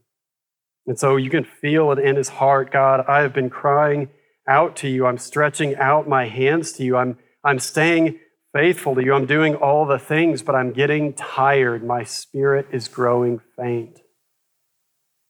And 0.87 0.99
so 0.99 1.17
you 1.17 1.31
can 1.31 1.45
feel 1.45 1.93
it 1.93 1.99
in 1.99 2.17
his 2.17 2.29
heart 2.29 2.73
God, 2.73 3.05
I 3.07 3.21
have 3.21 3.33
been 3.33 3.51
crying 3.51 4.09
out 4.49 4.77
to 4.77 4.89
you. 4.89 5.07
I'm 5.07 5.19
stretching 5.19 5.77
out 5.77 6.09
my 6.09 6.29
hands 6.29 6.73
to 6.73 6.85
you. 6.85 6.97
I'm, 6.97 7.19
I'm 7.43 7.59
staying 7.59 8.19
faithful 8.53 8.95
to 8.95 9.05
you. 9.05 9.15
I'm 9.15 9.27
doing 9.27 9.55
all 9.57 9.87
the 9.87 9.99
things, 9.99 10.43
but 10.43 10.55
I'm 10.55 10.73
getting 10.73 11.15
tired. 11.15 11.85
My 11.85 12.05
spirit 12.05 12.67
is 12.71 12.89
growing 12.89 13.41
faint. 13.57 14.01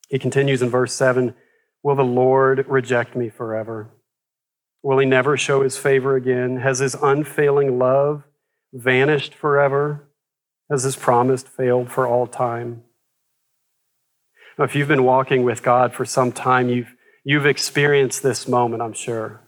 He 0.08 0.18
continues 0.18 0.62
in 0.62 0.70
verse 0.70 0.92
7 0.92 1.34
Will 1.82 1.96
the 1.96 2.02
Lord 2.02 2.66
reject 2.66 3.14
me 3.14 3.28
forever? 3.28 3.90
Will 4.82 4.98
he 4.98 5.06
never 5.06 5.36
show 5.36 5.62
his 5.62 5.76
favor 5.76 6.16
again? 6.16 6.58
Has 6.58 6.78
his 6.78 6.94
unfailing 6.94 7.78
love 7.78 8.24
vanished 8.72 9.34
forever? 9.34 10.08
Has 10.70 10.82
his 10.82 10.96
promise 10.96 11.42
failed 11.42 11.90
for 11.90 12.06
all 12.06 12.26
time? 12.26 12.82
Now, 14.58 14.64
if 14.64 14.74
you've 14.74 14.88
been 14.88 15.04
walking 15.04 15.42
with 15.42 15.62
God 15.62 15.92
for 15.92 16.04
some 16.04 16.32
time, 16.32 16.68
you've, 16.68 16.94
you've 17.24 17.46
experienced 17.46 18.22
this 18.22 18.46
moment, 18.46 18.82
I'm 18.82 18.92
sure. 18.92 19.40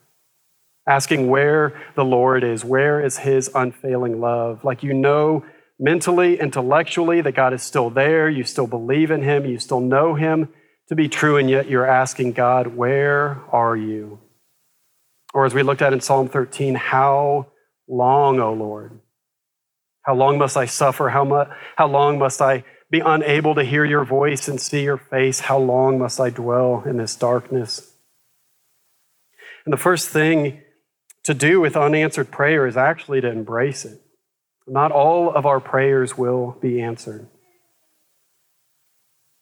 Asking 0.88 1.28
where 1.28 1.80
the 1.94 2.04
Lord 2.04 2.44
is, 2.44 2.64
where 2.64 3.04
is 3.04 3.18
his 3.18 3.50
unfailing 3.54 4.20
love? 4.20 4.64
Like 4.64 4.82
you 4.82 4.94
know 4.94 5.44
mentally, 5.78 6.40
intellectually 6.40 7.20
that 7.20 7.32
God 7.32 7.52
is 7.52 7.62
still 7.62 7.90
there, 7.90 8.28
you 8.28 8.44
still 8.44 8.66
believe 8.66 9.10
in 9.10 9.22
him, 9.22 9.44
you 9.44 9.58
still 9.58 9.80
know 9.80 10.14
him 10.14 10.48
to 10.88 10.94
be 10.94 11.08
true, 11.08 11.36
and 11.36 11.50
yet 11.50 11.68
you're 11.68 11.86
asking 11.86 12.32
God, 12.32 12.68
where 12.68 13.40
are 13.50 13.76
you? 13.76 14.20
Or 15.34 15.44
as 15.44 15.52
we 15.52 15.62
looked 15.62 15.82
at 15.82 15.92
in 15.92 16.00
Psalm 16.00 16.28
13, 16.28 16.76
how 16.76 17.48
long, 17.88 18.40
O 18.40 18.52
Lord? 18.52 19.00
How 20.02 20.14
long 20.14 20.38
must 20.38 20.56
I 20.56 20.66
suffer? 20.66 21.10
How, 21.10 21.24
mu- 21.24 21.52
how 21.76 21.88
long 21.88 22.18
must 22.18 22.40
I 22.40 22.64
be 22.90 23.00
unable 23.00 23.56
to 23.56 23.64
hear 23.64 23.84
your 23.84 24.04
voice 24.04 24.46
and 24.46 24.60
see 24.60 24.84
your 24.84 24.96
face? 24.96 25.40
How 25.40 25.58
long 25.58 25.98
must 25.98 26.20
I 26.20 26.30
dwell 26.30 26.84
in 26.86 26.96
this 26.96 27.16
darkness? 27.16 27.92
And 29.64 29.72
the 29.72 29.78
first 29.78 30.08
thing 30.08 30.62
to 31.24 31.34
do 31.34 31.60
with 31.60 31.76
unanswered 31.76 32.30
prayer 32.30 32.68
is 32.68 32.76
actually 32.76 33.20
to 33.20 33.28
embrace 33.28 33.84
it. 33.84 34.00
Not 34.66 34.92
all 34.92 35.30
of 35.32 35.46
our 35.46 35.60
prayers 35.60 36.18
will 36.18 36.56
be 36.60 36.80
answered. 36.80 37.26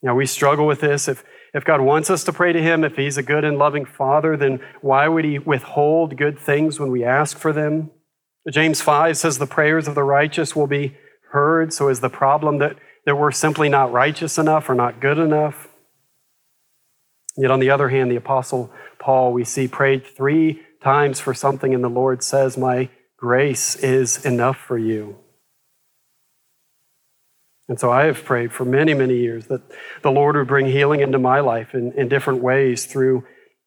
Now, 0.03 0.15
we 0.15 0.27
struggle 0.27 0.67
with 0.67 0.81
this. 0.81 1.09
If, 1.09 1.25
if 1.55 1.65
God 1.65 1.81
wants 1.81 2.11
us 2.11 2.25
to 2.25 2.33
pray 2.33 2.53
to 2.53 2.63
Him, 2.63 2.85
if 2.85 2.97
He's 2.97 3.17
a 3.17 3.23
good 3.23 3.43
and 3.43 3.57
loving 3.57 3.87
Father, 3.87 4.37
then 4.37 4.61
why 4.83 5.09
would 5.09 5.25
He 5.25 5.39
withhold 5.39 6.19
good 6.19 6.39
things 6.39 6.79
when 6.79 6.91
we 6.91 7.03
ask 7.03 7.39
for 7.39 7.55
them? 7.55 7.91
James 8.51 8.83
5 8.83 9.17
says 9.17 9.39
the 9.39 9.47
prayers 9.47 9.89
of 9.89 9.95
the 9.95 10.03
righteous 10.03 10.55
will 10.55 10.67
be 10.67 10.97
heard. 11.31 11.73
So 11.73 11.89
is 11.89 12.01
the 12.01 12.11
problem 12.11 12.59
that, 12.59 12.77
that 13.07 13.17
we're 13.17 13.33
simply 13.33 13.71
not 13.71 13.93
righteous 13.93 14.37
enough 14.37 14.69
or 14.69 14.75
not 14.75 15.01
good 15.01 15.19
enough? 15.19 15.69
Yet 17.39 17.51
on 17.51 17.61
the 17.61 17.71
other 17.71 17.89
hand, 17.89 18.11
the 18.11 18.17
Apostle 18.17 18.71
Paul, 18.99 19.33
we 19.33 19.45
see 19.45 19.67
prayed 19.67 20.07
three 20.07 20.63
times 20.83 21.19
for 21.19 21.33
something, 21.33 21.75
and 21.75 21.83
the 21.83 21.89
Lord 21.89 22.23
says, 22.23 22.59
My 22.59 22.91
grace 23.25 23.75
is 23.77 24.27
enough 24.27 24.59
for 24.59 24.77
you. 24.77 25.17
And 27.71 27.81
so 27.81 27.91
I 27.91 28.05
have 28.05 28.23
prayed 28.23 28.53
for 28.53 28.67
many, 28.67 28.93
many 28.93 29.17
years 29.17 29.47
that 29.47 29.63
the 30.03 30.11
Lord 30.11 30.37
would 30.37 30.47
bring 30.47 30.67
healing 30.67 31.01
into 31.01 31.19
my 31.19 31.41
life 31.41 31.73
in, 31.73 31.93
in 31.93 32.11
different 32.11 32.43
ways 32.43 32.85
through 32.85 33.25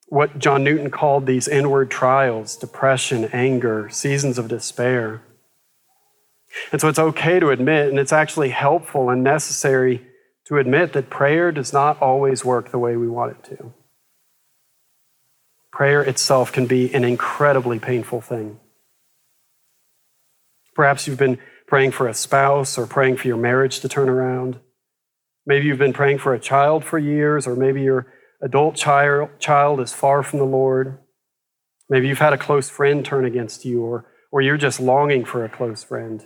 what 0.09 0.37
John 0.37 0.63
Newton 0.63 0.91
called 0.91 1.25
these 1.25 1.47
inward 1.47 1.89
trials 1.89 2.55
depression, 2.55 3.25
anger, 3.33 3.89
seasons 3.89 4.37
of 4.37 4.47
despair. 4.47 5.23
And 6.71 6.79
so 6.79 6.87
it's 6.87 6.99
okay 6.99 7.39
to 7.39 7.49
admit, 7.49 7.89
and 7.89 7.97
it's 7.97 8.13
actually 8.13 8.49
helpful 8.49 9.09
and 9.09 9.23
necessary 9.23 10.05
to 10.45 10.57
admit 10.57 10.93
that 10.93 11.09
prayer 11.09 11.51
does 11.51 11.73
not 11.73 11.99
always 11.99 12.45
work 12.45 12.69
the 12.69 12.77
way 12.77 12.95
we 12.95 13.07
want 13.07 13.31
it 13.31 13.43
to. 13.55 13.73
Prayer 15.71 16.03
itself 16.03 16.51
can 16.51 16.67
be 16.67 16.93
an 16.93 17.03
incredibly 17.03 17.79
painful 17.79 18.21
thing. 18.21 18.59
Perhaps 20.77 21.07
you've 21.07 21.17
been 21.17 21.39
praying 21.65 21.91
for 21.91 22.07
a 22.07 22.13
spouse 22.13 22.77
or 22.77 22.85
praying 22.85 23.17
for 23.17 23.27
your 23.27 23.35
marriage 23.35 23.79
to 23.79 23.89
turn 23.89 24.09
around. 24.09 24.59
Maybe 25.47 25.65
you've 25.65 25.79
been 25.79 25.91
praying 25.91 26.19
for 26.19 26.35
a 26.35 26.39
child 26.39 26.85
for 26.85 26.99
years, 26.99 27.47
or 27.47 27.55
maybe 27.55 27.81
your 27.81 28.13
adult 28.43 28.75
child, 28.75 29.79
is 29.79 29.91
far 29.91 30.21
from 30.21 30.37
the 30.37 30.45
Lord. 30.45 30.99
Maybe 31.89 32.07
you've 32.07 32.19
had 32.19 32.33
a 32.33 32.37
close 32.37 32.69
friend 32.69 33.03
turn 33.03 33.25
against 33.25 33.65
you, 33.65 33.81
or, 33.81 34.05
or 34.31 34.41
you're 34.41 34.55
just 34.55 34.79
longing 34.79 35.25
for 35.25 35.43
a 35.43 35.49
close 35.49 35.83
friend. 35.83 36.23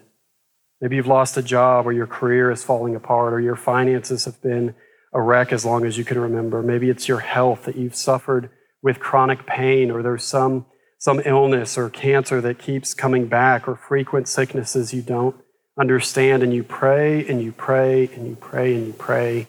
Maybe 0.81 0.97
you've 0.97 1.07
lost 1.07 1.37
a 1.37 1.41
job, 1.41 1.87
or 1.87 1.93
your 1.93 2.07
career 2.07 2.51
is 2.51 2.61
falling 2.61 2.93
apart, 2.93 3.31
or 3.31 3.39
your 3.39 3.55
finances 3.55 4.25
have 4.25 4.41
been 4.41 4.75
a 5.13 5.21
wreck 5.21 5.53
as 5.53 5.63
long 5.63 5.85
as 5.85 5.97
you 5.97 6.03
can 6.03 6.19
remember. 6.19 6.61
Maybe 6.61 6.89
it's 6.89 7.07
your 7.07 7.19
health 7.19 7.63
that 7.63 7.77
you've 7.77 7.95
suffered 7.95 8.49
with 8.83 8.99
chronic 8.99 9.45
pain, 9.45 9.91
or 9.91 10.03
there's 10.03 10.25
some, 10.25 10.65
some 11.01 11.19
illness 11.25 11.79
or 11.79 11.89
cancer 11.89 12.39
that 12.41 12.59
keeps 12.59 12.93
coming 12.93 13.25
back, 13.25 13.67
or 13.67 13.75
frequent 13.75 14.27
sicknesses 14.27 14.93
you 14.93 15.01
don't 15.01 15.35
understand, 15.75 16.43
and 16.43 16.53
you 16.53 16.63
pray 16.63 17.27
and 17.27 17.41
you 17.41 17.51
pray 17.51 18.07
and 18.13 18.27
you 18.27 18.35
pray 18.35 18.75
and 18.75 18.85
you 18.85 18.93
pray, 18.93 19.47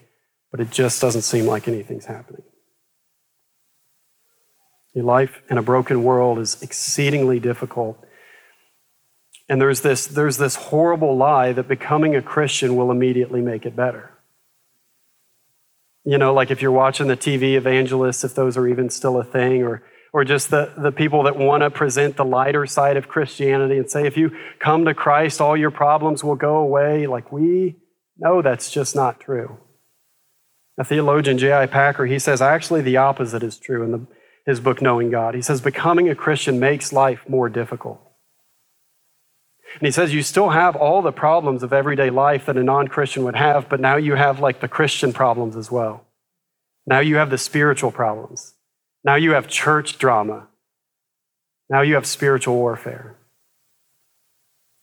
but 0.51 0.61
it 0.61 0.71
just 0.71 0.99
doesn't 0.99 1.21
seem 1.21 1.45
like 1.45 1.69
anything's 1.69 2.07
happening. 2.07 2.43
Your 4.95 5.05
life 5.05 5.43
in 5.51 5.59
a 5.59 5.63
broken 5.63 6.03
world 6.03 6.39
is 6.39 6.63
exceedingly 6.63 7.39
difficult. 7.39 8.03
And 9.47 9.61
there's 9.61 9.83
this, 9.83 10.07
there's 10.07 10.39
this 10.39 10.57
horrible 10.57 11.19
lie 11.19 11.53
that 11.53 11.69
becoming 11.69 12.17
a 12.17 12.23
Christian 12.23 12.77
will 12.77 12.91
immediately 12.91 13.43
make 13.43 13.67
it 13.67 13.77
better. 13.77 14.11
You 16.03 16.17
know, 16.17 16.33
like 16.33 16.51
if 16.51 16.63
you're 16.63 16.73
watching 16.73 17.09
the 17.09 17.17
TV 17.17 17.57
evangelists, 17.57 18.25
if 18.25 18.35
those 18.35 18.57
are 18.57 18.67
even 18.67 18.89
still 18.89 19.21
a 19.21 19.25
thing, 19.25 19.63
or, 19.63 19.83
or 20.13 20.25
just 20.25 20.51
the, 20.51 20.73
the 20.77 20.93
people 20.93 21.23
that 21.23 21.37
want 21.37 21.63
to 21.63 21.71
present 21.71 22.17
the 22.17 22.25
lighter 22.25 22.67
side 22.67 22.97
of 22.97 23.09
Christianity 23.09 23.79
and 23.79 23.91
say, 23.91 24.07
if 24.07 24.17
you 24.17 24.31
come 24.59 24.85
to 24.85 24.95
Christ, 24.95 25.41
all 25.41 25.57
your 25.57 25.71
problems 25.71 26.23
will 26.23 26.37
go 26.37 26.57
away. 26.57 27.07
Like, 27.07 27.33
we 27.33 27.77
know 28.19 28.43
that's 28.43 28.71
just 28.71 28.95
not 28.95 29.21
true. 29.21 29.59
A 30.79 30.85
theologian, 30.85 31.39
J.I. 31.39 31.67
Packer, 31.67 32.07
he 32.07 32.19
says 32.19 32.43
actually 32.43 32.83
the 32.83 32.99
opposite 32.99 33.43
is 33.43 33.59
true 33.59 33.83
in 33.83 33.93
the, 33.93 34.07
his 34.47 34.61
book, 34.61 34.83
Knowing 34.83 35.11
God. 35.11 35.35
He 35.35 35.43
says 35.43 35.61
becoming 35.61 36.09
a 36.09 36.15
Christian 36.15 36.59
makes 36.59 36.93
life 36.93 37.29
more 37.29 37.49
difficult. 37.49 38.01
And 39.75 39.87
he 39.87 39.91
says 39.91 40.13
you 40.13 40.23
still 40.23 40.51
have 40.51 40.77
all 40.77 41.01
the 41.01 41.13
problems 41.13 41.63
of 41.63 41.73
everyday 41.73 42.11
life 42.11 42.47
that 42.47 42.57
a 42.59 42.63
non 42.63 42.89
Christian 42.89 43.25
would 43.25 43.37
have, 43.37 43.69
but 43.69 43.81
now 43.81 43.97
you 43.97 44.15
have 44.15 44.41
like 44.41 44.61
the 44.61 44.69
Christian 44.69 45.13
problems 45.13 45.57
as 45.57 45.71
well. 45.71 46.05
Now 46.87 47.01
you 47.01 47.17
have 47.17 47.31
the 47.31 47.39
spiritual 47.39 47.91
problems. 47.91 48.55
Now 49.05 49.17
you 49.17 49.33
have 49.33 49.49
church 49.49 49.99
drama. 49.99 50.49
Now 51.69 51.81
you 51.81 51.95
have 51.95 52.07
spiritual 52.07 52.57
warfare. 52.57 53.17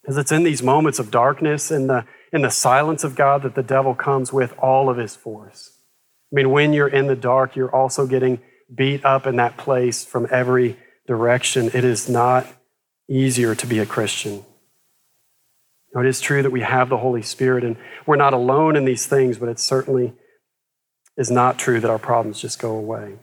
Because 0.02 0.16
it's 0.16 0.32
in 0.32 0.42
these 0.42 0.62
moments 0.62 0.98
of 0.98 1.10
darkness, 1.10 1.70
in 1.70 1.86
the, 1.86 2.04
in 2.32 2.42
the 2.42 2.50
silence 2.50 3.04
of 3.04 3.14
God, 3.14 3.42
that 3.42 3.54
the 3.54 3.62
devil 3.62 3.94
comes 3.94 4.32
with 4.32 4.56
all 4.58 4.88
of 4.88 4.96
his 4.96 5.14
force. 5.14 5.78
I 6.32 6.36
mean, 6.36 6.50
when 6.50 6.72
you're 6.72 6.88
in 6.88 7.06
the 7.06 7.16
dark, 7.16 7.56
you're 7.56 7.74
also 7.74 8.06
getting 8.06 8.40
beat 8.74 9.04
up 9.04 9.26
in 9.26 9.36
that 9.36 9.56
place 9.56 10.04
from 10.04 10.26
every 10.30 10.78
direction. 11.06 11.70
It 11.74 11.84
is 11.84 12.08
not 12.08 12.46
easier 13.08 13.54
to 13.54 13.66
be 13.66 13.78
a 13.78 13.86
Christian. 13.86 14.44
Now, 15.94 16.02
it 16.02 16.06
is 16.06 16.20
true 16.20 16.42
that 16.42 16.50
we 16.50 16.60
have 16.60 16.88
the 16.88 16.98
Holy 16.98 17.22
Spirit 17.22 17.64
and 17.64 17.76
we're 18.06 18.16
not 18.16 18.32
alone 18.32 18.76
in 18.76 18.84
these 18.84 19.06
things, 19.06 19.38
but 19.38 19.48
it 19.48 19.58
certainly 19.58 20.12
is 21.16 21.30
not 21.30 21.58
true 21.58 21.80
that 21.80 21.90
our 21.90 21.98
problems 21.98 22.40
just 22.40 22.60
go 22.60 22.76
away. 22.76 23.16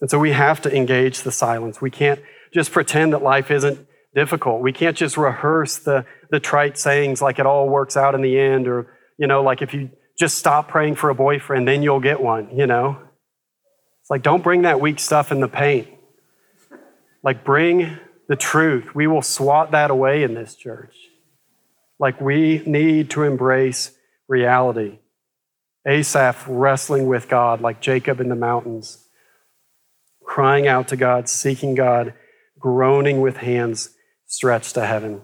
And 0.00 0.10
so 0.10 0.18
we 0.18 0.32
have 0.32 0.60
to 0.62 0.74
engage 0.74 1.22
the 1.22 1.32
silence. 1.32 1.80
We 1.80 1.90
can't 1.90 2.20
just 2.52 2.72
pretend 2.72 3.12
that 3.12 3.22
life 3.22 3.50
isn't 3.50 3.86
difficult. 4.14 4.62
We 4.62 4.72
can't 4.72 4.96
just 4.96 5.16
rehearse 5.16 5.78
the, 5.78 6.04
the 6.30 6.40
trite 6.40 6.78
sayings 6.78 7.22
like 7.22 7.38
it 7.38 7.46
all 7.46 7.68
works 7.68 7.96
out 7.96 8.14
in 8.14 8.22
the 8.22 8.38
end, 8.38 8.68
or, 8.68 8.94
you 9.18 9.26
know, 9.26 9.42
like 9.42 9.62
if 9.62 9.74
you 9.74 9.90
just 10.18 10.38
stop 10.38 10.68
praying 10.68 10.96
for 10.96 11.10
a 11.10 11.14
boyfriend, 11.14 11.68
then 11.68 11.82
you'll 11.82 12.00
get 12.00 12.20
one, 12.20 12.56
you 12.56 12.66
know? 12.66 12.98
It's 14.00 14.10
like, 14.10 14.22
don't 14.22 14.42
bring 14.42 14.62
that 14.62 14.80
weak 14.80 15.00
stuff 15.00 15.32
in 15.32 15.40
the 15.40 15.48
paint. 15.48 15.88
Like, 17.22 17.44
bring 17.44 17.98
the 18.28 18.36
truth. 18.36 18.94
We 18.94 19.06
will 19.06 19.22
swat 19.22 19.72
that 19.72 19.90
away 19.90 20.22
in 20.22 20.34
this 20.34 20.54
church. 20.54 20.94
Like, 21.98 22.20
we 22.20 22.62
need 22.66 23.10
to 23.10 23.24
embrace 23.24 23.90
reality. 24.28 25.00
Asaph 25.86 26.44
wrestling 26.48 27.06
with 27.06 27.28
God, 27.28 27.60
like 27.60 27.80
Jacob 27.80 28.20
in 28.20 28.28
the 28.28 28.36
mountains, 28.36 29.05
crying 30.26 30.66
out 30.66 30.88
to 30.88 30.96
God, 30.96 31.28
seeking 31.28 31.74
God, 31.74 32.12
groaning 32.58 33.20
with 33.22 33.38
hands 33.38 33.90
stretched 34.26 34.74
to 34.74 34.84
heaven. 34.84 35.22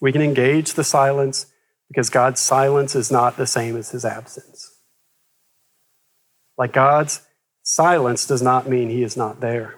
We 0.00 0.12
can 0.12 0.20
engage 0.20 0.74
the 0.74 0.84
silence 0.84 1.46
because 1.88 2.10
God's 2.10 2.40
silence 2.40 2.94
is 2.94 3.10
not 3.10 3.36
the 3.36 3.46
same 3.46 3.76
as 3.76 3.90
his 3.90 4.04
absence. 4.04 4.78
Like 6.58 6.72
God's 6.72 7.22
silence 7.62 8.26
does 8.26 8.42
not 8.42 8.68
mean 8.68 8.90
he 8.90 9.02
is 9.02 9.16
not 9.16 9.40
there. 9.40 9.76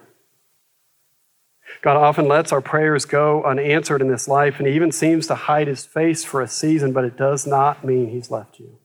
God 1.83 1.95
often 1.95 2.27
lets 2.27 2.51
our 2.51 2.61
prayers 2.61 3.05
go 3.05 3.43
unanswered 3.43 4.01
in 4.01 4.07
this 4.07 4.27
life, 4.27 4.57
and 4.57 4.67
he 4.67 4.73
even 4.73 4.91
seems 4.91 5.27
to 5.27 5.35
hide 5.35 5.67
his 5.67 5.85
face 5.85 6.23
for 6.23 6.41
a 6.41 6.47
season, 6.47 6.91
but 6.91 7.05
it 7.05 7.17
does 7.17 7.45
not 7.45 7.85
mean 7.85 8.09
he's 8.09 8.31
left 8.31 8.59
you. 8.59 8.79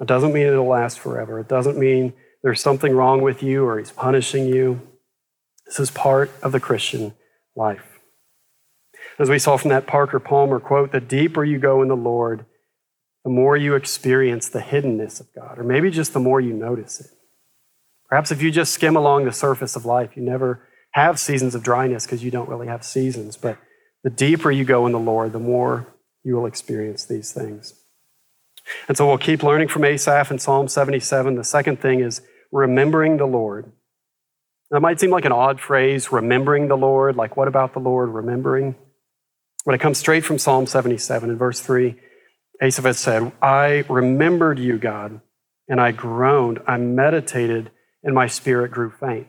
It 0.00 0.06
doesn't 0.06 0.32
mean 0.32 0.46
it'll 0.46 0.66
last 0.66 1.00
forever. 1.00 1.40
It 1.40 1.48
doesn't 1.48 1.76
mean 1.76 2.12
there's 2.42 2.60
something 2.60 2.94
wrong 2.94 3.22
with 3.22 3.42
you 3.42 3.64
or 3.64 3.78
he's 3.78 3.90
punishing 3.90 4.46
you. 4.46 4.80
This 5.66 5.80
is 5.80 5.90
part 5.90 6.30
of 6.42 6.52
the 6.52 6.60
Christian 6.60 7.14
life. 7.56 8.00
As 9.18 9.28
we 9.28 9.38
saw 9.38 9.56
from 9.56 9.70
that 9.70 9.86
Parker 9.86 10.20
Palmer 10.20 10.60
quote, 10.60 10.92
the 10.92 11.00
deeper 11.00 11.44
you 11.44 11.58
go 11.58 11.82
in 11.82 11.88
the 11.88 11.96
Lord, 11.96 12.46
the 13.24 13.30
more 13.30 13.56
you 13.56 13.74
experience 13.74 14.48
the 14.48 14.60
hiddenness 14.60 15.20
of 15.20 15.26
God, 15.34 15.58
or 15.58 15.64
maybe 15.64 15.90
just 15.90 16.12
the 16.12 16.20
more 16.20 16.40
you 16.40 16.52
notice 16.52 17.00
it. 17.00 17.08
Perhaps 18.08 18.30
if 18.30 18.40
you 18.40 18.50
just 18.50 18.72
skim 18.72 18.96
along 18.96 19.24
the 19.24 19.32
surface 19.32 19.76
of 19.76 19.84
life, 19.84 20.16
you 20.16 20.22
never 20.22 20.66
have 20.92 21.18
seasons 21.18 21.54
of 21.54 21.62
dryness 21.62 22.06
because 22.06 22.24
you 22.24 22.30
don't 22.30 22.48
really 22.48 22.68
have 22.68 22.84
seasons. 22.84 23.36
But 23.36 23.58
the 24.04 24.10
deeper 24.10 24.50
you 24.50 24.64
go 24.64 24.86
in 24.86 24.92
the 24.92 24.98
Lord, 24.98 25.32
the 25.32 25.38
more 25.38 25.86
you 26.24 26.36
will 26.36 26.46
experience 26.46 27.04
these 27.04 27.32
things. 27.32 27.74
And 28.86 28.96
so 28.96 29.06
we'll 29.06 29.18
keep 29.18 29.42
learning 29.42 29.68
from 29.68 29.84
Asaph 29.84 30.30
in 30.30 30.38
Psalm 30.38 30.68
77. 30.68 31.36
The 31.36 31.44
second 31.44 31.80
thing 31.80 32.00
is 32.00 32.20
remembering 32.52 33.16
the 33.16 33.26
Lord. 33.26 33.72
That 34.70 34.80
might 34.80 35.00
seem 35.00 35.10
like 35.10 35.24
an 35.24 35.32
odd 35.32 35.60
phrase, 35.60 36.12
remembering 36.12 36.68
the 36.68 36.76
Lord. 36.76 37.16
Like, 37.16 37.36
what 37.36 37.48
about 37.48 37.72
the 37.72 37.78
Lord? 37.80 38.10
Remembering. 38.10 38.76
But 39.64 39.74
it 39.74 39.80
comes 39.80 39.98
straight 39.98 40.24
from 40.24 40.38
Psalm 40.38 40.66
77 40.66 41.30
in 41.30 41.36
verse 41.36 41.60
3. 41.60 41.96
Asaph 42.60 42.96
said, 42.96 43.32
I 43.40 43.84
remembered 43.88 44.58
you, 44.58 44.78
God, 44.78 45.20
and 45.68 45.80
I 45.80 45.92
groaned. 45.92 46.60
I 46.66 46.76
meditated, 46.76 47.70
and 48.02 48.14
my 48.14 48.26
spirit 48.26 48.70
grew 48.70 48.90
faint. 48.90 49.28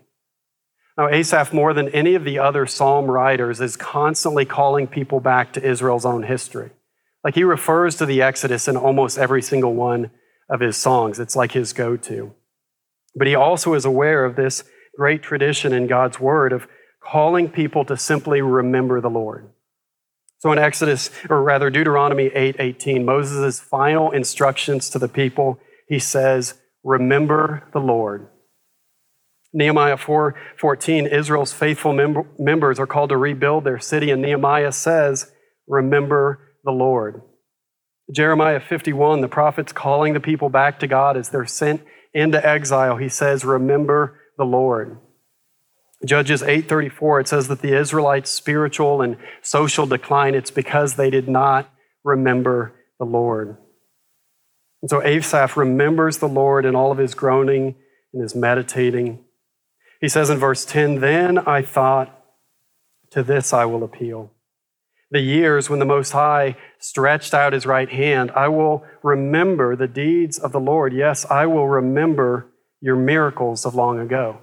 Now, 0.98 1.08
Asaph, 1.08 1.54
more 1.54 1.74
than 1.74 1.88
any 1.90 2.16
of 2.16 2.26
the 2.26 2.40
other 2.40 2.66
psalm 2.66 3.10
writers, 3.10 3.62
is 3.62 3.78
constantly 3.78 4.44
calling 4.44 4.88
people 4.88 5.22
back 5.22 5.54
to 5.54 5.64
Israel's 5.64 6.06
own 6.06 6.24
history. 6.24 6.72
Like 7.24 7.36
he 7.36 7.44
refers 7.44 7.96
to 7.96 8.06
the 8.06 8.22
Exodus 8.22 8.68
in 8.68 8.78
almost 8.78 9.18
every 9.18 9.42
single 9.42 9.74
one 9.74 10.12
of 10.50 10.62
his 10.62 10.78
songs. 10.78 11.20
It's 11.20 11.36
like 11.36 11.52
his 11.52 11.74
go 11.74 11.98
to. 11.98 12.34
But 13.16 13.28
he 13.28 13.36
also 13.36 13.74
is 13.74 13.86
aware 13.86 14.26
of 14.26 14.36
this 14.36 14.64
great 14.96 15.22
tradition 15.22 15.74
in 15.74 15.88
God's 15.88 16.20
word 16.20 16.54
of 16.54 16.68
calling 17.02 17.50
people 17.50 17.86
to 17.86 17.98
simply 17.98 18.42
remember 18.42 19.02
the 19.02 19.10
Lord. 19.10 19.50
So 20.40 20.52
in 20.54 20.58
Exodus, 20.58 21.10
or 21.30 21.44
rather 21.44 21.70
Deuteronomy 21.70 22.28
8 22.28 22.56
18, 22.60 23.04
Moses' 23.04 23.60
final 23.60 24.12
instructions 24.12 24.90
to 24.92 25.00
the 25.00 25.10
people, 25.10 25.60
he 25.88 26.00
says, 26.00 26.56
Remember 26.84 27.68
the 27.74 27.80
Lord. 27.80 28.30
Nehemiah 29.52 29.98
4 29.98 30.36
14, 30.58 31.08
Israel's 31.08 31.52
faithful 31.52 31.92
mem- 31.92 32.30
members 32.38 32.80
are 32.80 32.88
called 32.88 33.10
to 33.10 33.18
rebuild 33.18 33.66
their 33.66 33.80
city, 33.80 34.12
and 34.12 34.22
Nehemiah 34.22 34.72
says, 34.72 35.32
Remember 35.68 36.49
the 36.64 36.72
Lord. 36.72 37.22
Jeremiah 38.12 38.60
51, 38.60 39.22
the 39.22 39.28
prophet's 39.28 39.72
calling 39.72 40.14
the 40.14 40.20
people 40.20 40.50
back 40.50 40.80
to 40.80 40.88
God 40.88 41.16
as 41.16 41.30
they're 41.30 41.46
sent 41.46 41.82
into 42.14 42.46
exile. 42.46 42.98
He 42.98 43.10
says, 43.10 43.46
Remember 43.46 44.20
the 44.38 44.46
Lord. 44.46 44.98
Judges 46.06 46.42
8:34 46.42 47.22
it 47.22 47.28
says 47.28 47.50
that 47.50 47.62
the 47.62 47.78
Israelites 47.78 48.32
spiritual 48.32 49.02
and 49.02 49.18
social 49.42 49.86
decline 49.86 50.34
it's 50.34 50.50
because 50.50 50.96
they 50.96 51.10
did 51.10 51.28
not 51.28 51.70
remember 52.04 52.74
the 53.00 53.06
Lord. 53.06 53.58
And 54.82 54.90
so 54.90 55.04
Asaph 55.04 55.58
remembers 55.58 56.20
the 56.20 56.28
Lord 56.28 56.66
in 56.66 56.76
all 56.76 56.92
of 56.92 56.98
his 56.98 57.14
groaning 57.14 57.76
and 58.14 58.22
his 58.22 58.34
meditating. 58.34 59.26
He 60.00 60.08
says 60.08 60.30
in 60.30 60.38
verse 60.38 60.64
10, 60.64 61.02
Then 61.02 61.38
I 61.40 61.62
thought, 61.62 62.16
to 63.12 63.24
this 63.24 63.52
I 63.52 63.66
will 63.66 63.84
appeal. 63.84 64.32
The 65.12 65.22
years 65.22 65.70
when 65.70 65.80
the 65.80 65.86
Most 65.86 66.12
High 66.12 66.56
stretched 66.78 67.34
out 67.34 67.54
his 67.54 67.66
right 67.66 67.90
hand, 67.90 68.32
I 68.32 68.48
will 68.48 68.84
remember 69.02 69.76
the 69.76 69.88
deeds 69.88 70.38
of 70.38 70.52
the 70.52 70.60
Lord. 70.60 70.94
Yes, 70.94 71.26
I 71.30 71.48
will 71.48 71.68
remember 71.68 72.48
your 72.80 72.96
miracles 72.96 73.66
of 73.66 73.74
long 73.76 74.00
ago. 74.00 74.40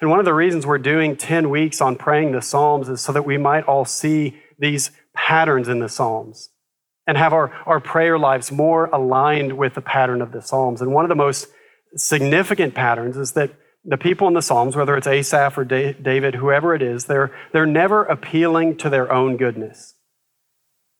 And 0.00 0.10
one 0.10 0.18
of 0.18 0.24
the 0.24 0.34
reasons 0.34 0.66
we're 0.66 0.78
doing 0.78 1.16
10 1.16 1.50
weeks 1.50 1.80
on 1.80 1.96
praying 1.96 2.32
the 2.32 2.42
Psalms 2.42 2.88
is 2.88 3.00
so 3.00 3.12
that 3.12 3.24
we 3.24 3.38
might 3.38 3.64
all 3.64 3.84
see 3.84 4.36
these 4.58 4.90
patterns 5.14 5.68
in 5.68 5.78
the 5.78 5.88
Psalms 5.88 6.50
and 7.06 7.16
have 7.16 7.32
our, 7.32 7.52
our 7.66 7.80
prayer 7.80 8.18
lives 8.18 8.52
more 8.52 8.86
aligned 8.86 9.56
with 9.56 9.74
the 9.74 9.80
pattern 9.80 10.20
of 10.20 10.32
the 10.32 10.42
Psalms. 10.42 10.82
And 10.82 10.92
one 10.92 11.04
of 11.04 11.08
the 11.08 11.14
most 11.14 11.48
significant 11.96 12.74
patterns 12.74 13.16
is 13.16 13.32
that 13.32 13.50
the 13.88 13.96
people 13.96 14.28
in 14.28 14.34
the 14.34 14.42
Psalms, 14.42 14.76
whether 14.76 14.96
it's 14.96 15.06
Asaph 15.06 15.56
or 15.56 15.64
David, 15.64 16.34
whoever 16.34 16.74
it 16.74 16.82
is, 16.82 17.06
they're, 17.06 17.34
they're 17.52 17.66
never 17.66 18.04
appealing 18.04 18.76
to 18.78 18.90
their 18.90 19.10
own 19.10 19.38
goodness. 19.38 19.94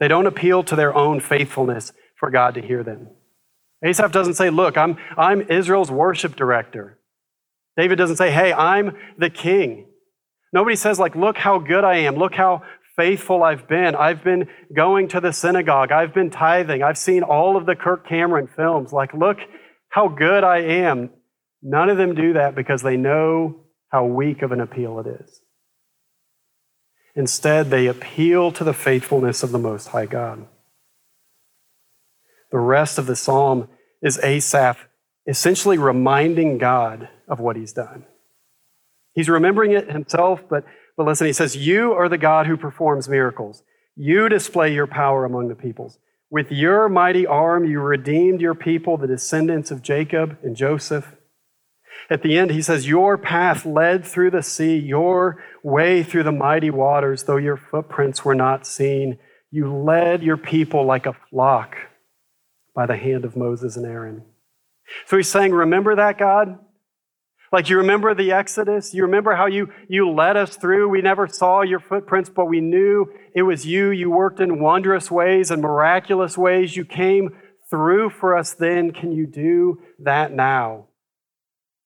They 0.01 0.09
don't 0.09 0.27
appeal 0.27 0.63
to 0.65 0.75
their 0.75 0.95
own 0.95 1.21
faithfulness 1.21 1.93
for 2.19 2.31
God 2.31 2.55
to 2.55 2.63
hear 2.63 2.83
them. 2.83 3.09
Asaph 3.85 4.11
doesn't 4.11 4.35
say, 4.35 4.49
Look, 4.49 4.79
I'm, 4.79 4.97
I'm 5.17 5.43
Israel's 5.43 5.91
worship 5.91 6.35
director. 6.35 6.99
David 7.77 7.97
doesn't 7.97 8.17
say, 8.17 8.31
Hey, 8.31 8.53
I'm 8.55 8.97
the 9.19 9.31
king. 9.31 9.87
Nobody 10.53 10.77
says, 10.77 10.99
like, 10.99 11.15
look 11.15 11.37
how 11.37 11.59
good 11.59 11.85
I 11.85 11.99
am. 11.99 12.17
Look 12.17 12.35
how 12.35 12.63
faithful 12.97 13.43
I've 13.43 13.69
been. 13.69 13.95
I've 13.95 14.25
been 14.25 14.49
going 14.75 15.09
to 15.09 15.21
the 15.21 15.33
synagogue. 15.33 15.93
I've 15.93 16.15
been 16.15 16.31
tithing. 16.31 16.83
I've 16.83 16.99
seen 16.99 17.23
all 17.23 17.57
of 17.57 17.67
the 17.67 17.77
Kirk 17.77 18.09
Cameron 18.09 18.49
films. 18.49 18.93
Like, 18.93 19.13
look 19.13 19.39
how 19.91 20.09
good 20.09 20.45
I 20.45 20.61
am. 20.61 21.11
None 21.63 21.89
of 21.89 21.97
them 21.97 22.15
do 22.15 22.35
that 22.35 22.55
because 22.55 22.83
they 22.83 22.97
know 22.97 23.65
how 23.91 24.05
weak 24.05 24.43
of 24.43 24.53
an 24.53 24.61
appeal 24.61 25.01
it 25.01 25.07
is. 25.07 25.41
Instead, 27.17 27.71
they 27.71 27.87
appeal 27.87 28.53
to 28.53 28.63
the 28.63 28.73
faithfulness 28.73 29.43
of 29.43 29.51
the 29.51 29.59
Most 29.59 29.89
High 29.89 30.07
God. 30.07 30.47
The 32.53 32.59
rest 32.59 32.99
of 32.99 33.07
the 33.07 33.17
psalm 33.17 33.69
is 34.03 34.19
Asaph 34.23 34.79
essentially 35.27 35.79
reminding 35.79 36.59
God 36.59 37.09
of 37.29 37.41
what 37.41 37.57
he's 37.57 37.73
done. 37.73 38.05
He's 39.15 39.29
remembering 39.29 39.73
it 39.73 39.91
himself, 39.91 40.43
but, 40.49 40.65
but 40.97 41.07
listen, 41.07 41.27
he 41.27 41.33
says, 41.33 41.57
You 41.57 41.93
are 41.93 42.09
the 42.09 42.19
God 42.19 42.47
who 42.47 42.57
performs 42.57 43.09
miracles. 43.09 43.63
You 43.97 44.29
display 44.29 44.73
your 44.73 44.87
power 44.87 45.25
among 45.25 45.49
the 45.49 45.55
peoples. 45.55 45.99
With 46.31 46.53
your 46.53 46.89
mighty 46.89 47.27
arm, 47.27 47.65
you 47.65 47.81
redeemed 47.81 48.41
your 48.41 48.55
people, 48.55 48.97
the 48.97 49.07
descendants 49.07 49.71
of 49.71 49.83
Jacob 49.83 50.39
and 50.43 50.55
Joseph. 50.55 51.17
At 52.11 52.23
the 52.23 52.39
end, 52.39 52.51
he 52.51 52.63
says, 52.63 52.89
Your 52.89 53.19
path 53.19 53.67
led 53.67 54.05
through 54.05 54.31
the 54.31 54.43
sea, 54.43 54.77
your 54.77 55.43
way 55.63 56.03
through 56.03 56.23
the 56.23 56.33
mighty 56.33 56.71
waters, 56.71 57.25
though 57.25 57.37
your 57.37 57.57
footprints 57.57 58.25
were 58.25 58.35
not 58.35 58.67
seen. 58.67 59.19
You 59.51 59.75
led 59.75 60.23
your 60.23 60.37
people 60.37 60.85
like 60.85 61.07
a 61.07 61.17
flock 61.31 61.77
by 62.75 62.87
the 62.87 62.97
hand 62.97 63.25
of 63.25 63.37
Moses 63.37 63.77
and 63.77 63.87
Aaron. 63.87 64.23
So 65.07 65.17
he's 65.17 65.29
saying, 65.29 65.53
Remember 65.53 65.97
that, 65.97 66.19
God? 66.19 66.59
Like 67.51 67.71
you 67.71 67.79
remember 67.79 68.15
the 68.15 68.33
Exodus? 68.33 68.93
You 68.93 69.05
remember 69.05 69.35
how 69.35 69.47
you, 69.47 69.73
you 69.89 70.11
led 70.11 70.37
us 70.37 70.57
through? 70.57 70.89
We 70.89 71.01
never 71.01 71.27
saw 71.27 71.63
your 71.63 71.81
footprints, 71.81 72.29
but 72.29 72.45
we 72.45 72.61
knew 72.61 73.07
it 73.35 73.43
was 73.43 73.65
you. 73.65 73.91
You 73.91 74.11
worked 74.11 74.41
in 74.41 74.61
wondrous 74.61 75.11
ways 75.11 75.51
and 75.51 75.63
miraculous 75.63 76.37
ways. 76.37 76.77
You 76.77 76.85
came 76.85 77.31
through 77.71 78.11
for 78.11 78.37
us 78.37 78.53
then. 78.53 78.93
Can 78.93 79.13
you 79.13 79.27
do 79.27 79.81
that 80.01 80.33
now? 80.33 80.88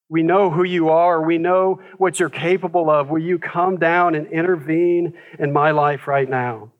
We 0.09 0.21
know 0.23 0.49
who 0.51 0.63
you 0.63 0.89
are. 0.89 1.21
We 1.21 1.37
know 1.37 1.81
what 1.97 2.19
you're 2.19 2.29
capable 2.29 2.89
of. 2.89 3.09
Will 3.09 3.21
you 3.21 3.39
come 3.39 3.77
down 3.77 4.15
and 4.15 4.27
intervene 4.27 5.13
in 5.39 5.51
my 5.51 5.71
life 5.71 6.07
right 6.07 6.29
now? 6.29 6.71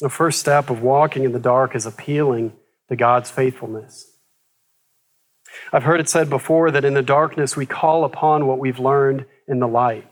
The 0.00 0.08
first 0.08 0.40
step 0.40 0.70
of 0.70 0.82
walking 0.82 1.24
in 1.24 1.32
the 1.32 1.38
dark 1.38 1.74
is 1.74 1.86
appealing 1.86 2.52
to 2.88 2.96
God's 2.96 3.30
faithfulness. 3.30 4.12
I've 5.72 5.84
heard 5.84 6.00
it 6.00 6.08
said 6.08 6.28
before 6.28 6.70
that 6.70 6.84
in 6.84 6.94
the 6.94 7.02
darkness 7.02 7.56
we 7.56 7.66
call 7.66 8.04
upon 8.04 8.46
what 8.46 8.58
we've 8.58 8.78
learned 8.78 9.26
in 9.48 9.58
the 9.58 9.68
light. 9.68 10.11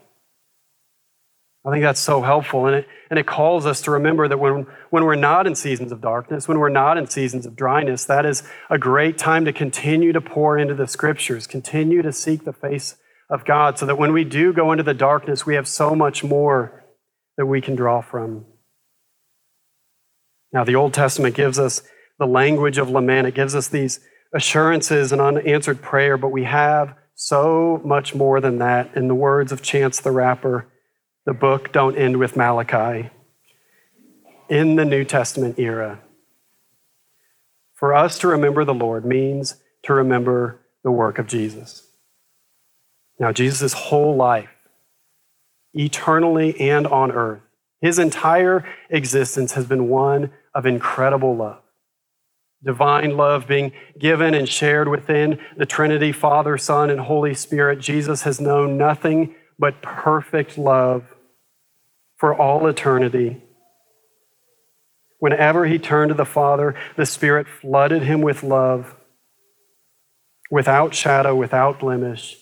I 1.63 1.71
think 1.71 1.83
that's 1.83 1.99
so 1.99 2.21
helpful. 2.21 2.65
And 2.65 2.77
it, 2.77 2.87
and 3.09 3.19
it 3.19 3.27
calls 3.27 3.67
us 3.67 3.81
to 3.81 3.91
remember 3.91 4.27
that 4.27 4.39
when, 4.39 4.65
when 4.89 5.05
we're 5.05 5.15
not 5.15 5.45
in 5.45 5.53
seasons 5.53 5.91
of 5.91 6.01
darkness, 6.01 6.47
when 6.47 6.57
we're 6.57 6.69
not 6.69 6.97
in 6.97 7.07
seasons 7.07 7.45
of 7.45 7.55
dryness, 7.55 8.05
that 8.05 8.25
is 8.25 8.41
a 8.69 8.79
great 8.79 9.17
time 9.17 9.45
to 9.45 9.53
continue 9.53 10.11
to 10.11 10.21
pour 10.21 10.57
into 10.57 10.73
the 10.73 10.87
scriptures, 10.87 11.45
continue 11.45 12.01
to 12.01 12.11
seek 12.11 12.45
the 12.45 12.53
face 12.53 12.95
of 13.29 13.45
God, 13.45 13.77
so 13.77 13.85
that 13.85 13.97
when 13.97 14.11
we 14.11 14.23
do 14.23 14.51
go 14.53 14.71
into 14.71 14.83
the 14.83 14.95
darkness, 14.95 15.45
we 15.45 15.55
have 15.55 15.67
so 15.67 15.95
much 15.95 16.23
more 16.23 16.83
that 17.37 17.45
we 17.45 17.61
can 17.61 17.75
draw 17.75 18.01
from. 18.01 18.45
Now, 20.51 20.63
the 20.63 20.75
Old 20.75 20.93
Testament 20.93 21.35
gives 21.35 21.59
us 21.59 21.83
the 22.17 22.25
language 22.25 22.77
of 22.77 22.89
lament, 22.89 23.27
it 23.27 23.35
gives 23.35 23.55
us 23.55 23.67
these 23.67 23.99
assurances 24.33 25.11
and 25.11 25.21
unanswered 25.21 25.81
prayer, 25.81 26.17
but 26.17 26.29
we 26.29 26.43
have 26.43 26.95
so 27.15 27.81
much 27.85 28.15
more 28.15 28.41
than 28.41 28.57
that. 28.59 28.95
In 28.95 29.07
the 29.07 29.15
words 29.15 29.51
of 29.51 29.61
Chance 29.61 30.01
the 30.01 30.11
Rapper, 30.11 30.70
the 31.25 31.33
book 31.33 31.71
don't 31.71 31.97
end 31.97 32.17
with 32.17 32.35
Malachi. 32.35 33.09
In 34.49 34.75
the 34.75 34.85
New 34.85 35.05
Testament 35.05 35.57
era, 35.59 35.99
for 37.73 37.93
us 37.93 38.19
to 38.19 38.27
remember 38.27 38.65
the 38.65 38.73
Lord 38.73 39.05
means 39.05 39.55
to 39.83 39.93
remember 39.93 40.59
the 40.83 40.91
work 40.91 41.19
of 41.19 41.27
Jesus. 41.27 41.87
Now, 43.19 43.31
Jesus' 43.31 43.73
whole 43.73 44.15
life, 44.15 44.49
eternally 45.73 46.59
and 46.59 46.85
on 46.85 47.11
earth, 47.11 47.41
his 47.79 47.97
entire 47.97 48.65
existence 48.89 49.53
has 49.53 49.65
been 49.65 49.87
one 49.87 50.31
of 50.53 50.65
incredible 50.65 51.35
love 51.35 51.61
divine 52.63 53.17
love 53.17 53.47
being 53.47 53.71
given 53.97 54.33
and 54.33 54.47
shared 54.47 54.87
within 54.87 55.39
the 55.57 55.65
Trinity, 55.65 56.11
Father, 56.11 56.57
Son, 56.57 56.89
and 56.89 57.01
Holy 57.01 57.33
Spirit, 57.33 57.79
Jesus 57.79 58.23
has 58.23 58.39
known 58.39 58.77
nothing 58.77 59.35
but 59.57 59.81
perfect 59.81 60.57
love 60.57 61.10
for 62.21 62.39
all 62.39 62.67
eternity. 62.67 63.41
Whenever 65.17 65.65
he 65.65 65.79
turned 65.79 66.09
to 66.09 66.15
the 66.15 66.23
Father, 66.23 66.75
the 66.95 67.05
Spirit 67.07 67.47
flooded 67.47 68.03
him 68.03 68.21
with 68.21 68.43
love, 68.43 68.95
without 70.51 70.93
shadow, 70.93 71.35
without 71.35 71.79
blemish. 71.79 72.37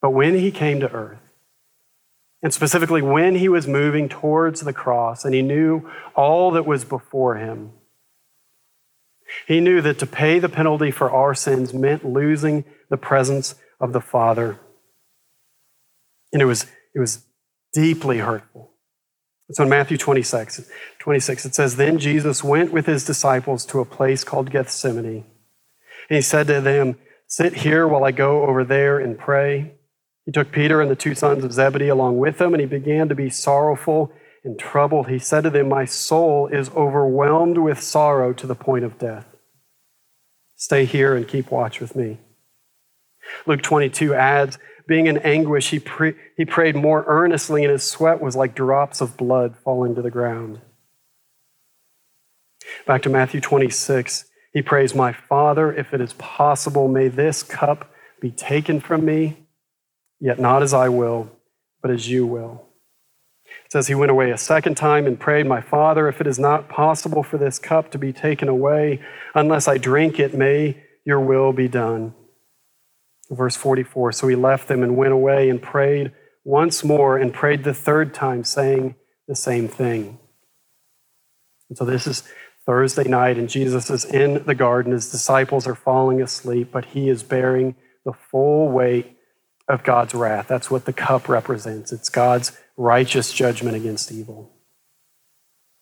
But 0.00 0.12
when 0.12 0.34
he 0.34 0.50
came 0.50 0.80
to 0.80 0.90
earth, 0.90 1.20
and 2.42 2.54
specifically 2.54 3.02
when 3.02 3.34
he 3.34 3.50
was 3.50 3.68
moving 3.68 4.08
towards 4.08 4.62
the 4.62 4.72
cross 4.72 5.26
and 5.26 5.34
he 5.34 5.42
knew 5.42 5.90
all 6.16 6.50
that 6.52 6.64
was 6.64 6.86
before 6.86 7.36
him, 7.36 7.72
he 9.46 9.60
knew 9.60 9.82
that 9.82 9.98
to 9.98 10.06
pay 10.06 10.38
the 10.38 10.48
penalty 10.48 10.90
for 10.90 11.10
our 11.10 11.34
sins 11.34 11.74
meant 11.74 12.02
losing 12.02 12.64
the 12.88 12.96
presence 12.96 13.56
of 13.78 13.92
the 13.92 14.00
Father. 14.00 14.58
And 16.32 16.40
it 16.40 16.46
was, 16.46 16.64
it 16.94 17.00
was 17.00 17.26
deeply 17.78 18.18
hurtful. 18.18 18.72
So 19.52 19.62
in 19.62 19.68
Matthew 19.68 19.96
26, 19.96 20.68
26, 20.98 21.44
it 21.46 21.54
says, 21.54 21.76
Then 21.76 21.98
Jesus 21.98 22.42
went 22.42 22.72
with 22.72 22.86
his 22.86 23.04
disciples 23.04 23.64
to 23.66 23.78
a 23.78 23.84
place 23.84 24.24
called 24.24 24.50
Gethsemane. 24.50 25.24
And 26.10 26.16
he 26.16 26.20
said 26.20 26.48
to 26.48 26.60
them, 26.60 26.96
Sit 27.28 27.54
here 27.54 27.86
while 27.86 28.04
I 28.04 28.10
go 28.10 28.42
over 28.42 28.64
there 28.64 28.98
and 28.98 29.16
pray. 29.16 29.74
He 30.26 30.32
took 30.32 30.50
Peter 30.50 30.82
and 30.82 30.90
the 30.90 30.96
two 30.96 31.14
sons 31.14 31.44
of 31.44 31.52
Zebedee 31.52 31.88
along 31.88 32.18
with 32.18 32.40
him, 32.40 32.52
and 32.52 32.60
he 32.60 32.66
began 32.66 33.08
to 33.08 33.14
be 33.14 33.30
sorrowful 33.30 34.12
and 34.44 34.58
troubled, 34.58 35.08
he 35.08 35.18
said 35.18 35.42
to 35.44 35.50
them, 35.50 35.68
My 35.68 35.84
soul 35.84 36.48
is 36.48 36.70
overwhelmed 36.70 37.58
with 37.58 37.80
sorrow 37.80 38.32
to 38.32 38.46
the 38.46 38.54
point 38.54 38.84
of 38.84 38.98
death. 38.98 39.26
Stay 40.56 40.84
here 40.84 41.14
and 41.14 41.28
keep 41.28 41.50
watch 41.50 41.80
with 41.80 41.94
me. 41.94 42.18
Luke 43.46 43.62
22 43.62 44.14
adds, 44.14 44.58
Being 44.88 45.06
in 45.06 45.18
anguish, 45.18 45.68
he, 45.68 45.78
pre- 45.78 46.14
he 46.34 46.46
prayed 46.46 46.74
more 46.74 47.04
earnestly, 47.06 47.62
and 47.62 47.70
his 47.70 47.84
sweat 47.84 48.22
was 48.22 48.34
like 48.34 48.54
drops 48.54 49.02
of 49.02 49.18
blood 49.18 49.54
falling 49.62 49.94
to 49.94 50.02
the 50.02 50.10
ground. 50.10 50.62
Back 52.86 53.02
to 53.02 53.10
Matthew 53.10 53.42
26, 53.42 54.24
he 54.54 54.62
prays, 54.62 54.94
My 54.94 55.12
Father, 55.12 55.70
if 55.72 55.92
it 55.92 56.00
is 56.00 56.14
possible, 56.14 56.88
may 56.88 57.08
this 57.08 57.42
cup 57.42 57.90
be 58.18 58.30
taken 58.30 58.80
from 58.80 59.04
me, 59.04 59.46
yet 60.20 60.40
not 60.40 60.62
as 60.62 60.72
I 60.72 60.88
will, 60.88 61.30
but 61.82 61.90
as 61.90 62.08
you 62.08 62.26
will. 62.26 62.64
It 63.66 63.72
says 63.72 63.88
he 63.88 63.94
went 63.94 64.10
away 64.10 64.30
a 64.30 64.38
second 64.38 64.76
time 64.76 65.06
and 65.06 65.20
prayed, 65.20 65.46
My 65.46 65.60
Father, 65.60 66.08
if 66.08 66.22
it 66.22 66.26
is 66.26 66.38
not 66.38 66.70
possible 66.70 67.22
for 67.22 67.36
this 67.36 67.58
cup 67.58 67.90
to 67.90 67.98
be 67.98 68.14
taken 68.14 68.48
away 68.48 69.02
unless 69.34 69.68
I 69.68 69.76
drink 69.76 70.18
it, 70.18 70.32
may 70.32 70.82
your 71.04 71.20
will 71.20 71.52
be 71.52 71.68
done. 71.68 72.14
Verse 73.30 73.56
44 73.56 74.12
So 74.12 74.28
he 74.28 74.36
left 74.36 74.68
them 74.68 74.82
and 74.82 74.96
went 74.96 75.12
away 75.12 75.48
and 75.48 75.60
prayed 75.60 76.12
once 76.44 76.82
more 76.82 77.18
and 77.18 77.32
prayed 77.32 77.64
the 77.64 77.74
third 77.74 78.14
time, 78.14 78.44
saying 78.44 78.94
the 79.26 79.36
same 79.36 79.68
thing. 79.68 80.18
And 81.68 81.76
so 81.76 81.84
this 81.84 82.06
is 82.06 82.22
Thursday 82.64 83.08
night, 83.08 83.38
and 83.38 83.48
Jesus 83.48 83.90
is 83.90 84.04
in 84.04 84.44
the 84.44 84.54
garden. 84.54 84.92
His 84.92 85.10
disciples 85.10 85.66
are 85.66 85.74
falling 85.74 86.22
asleep, 86.22 86.70
but 86.72 86.86
he 86.86 87.08
is 87.08 87.22
bearing 87.22 87.74
the 88.04 88.12
full 88.12 88.70
weight 88.70 89.16
of 89.68 89.84
God's 89.84 90.14
wrath. 90.14 90.48
That's 90.48 90.70
what 90.70 90.86
the 90.86 90.92
cup 90.92 91.28
represents. 91.28 91.92
It's 91.92 92.08
God's 92.08 92.58
righteous 92.76 93.32
judgment 93.32 93.76
against 93.76 94.10
evil. 94.10 94.50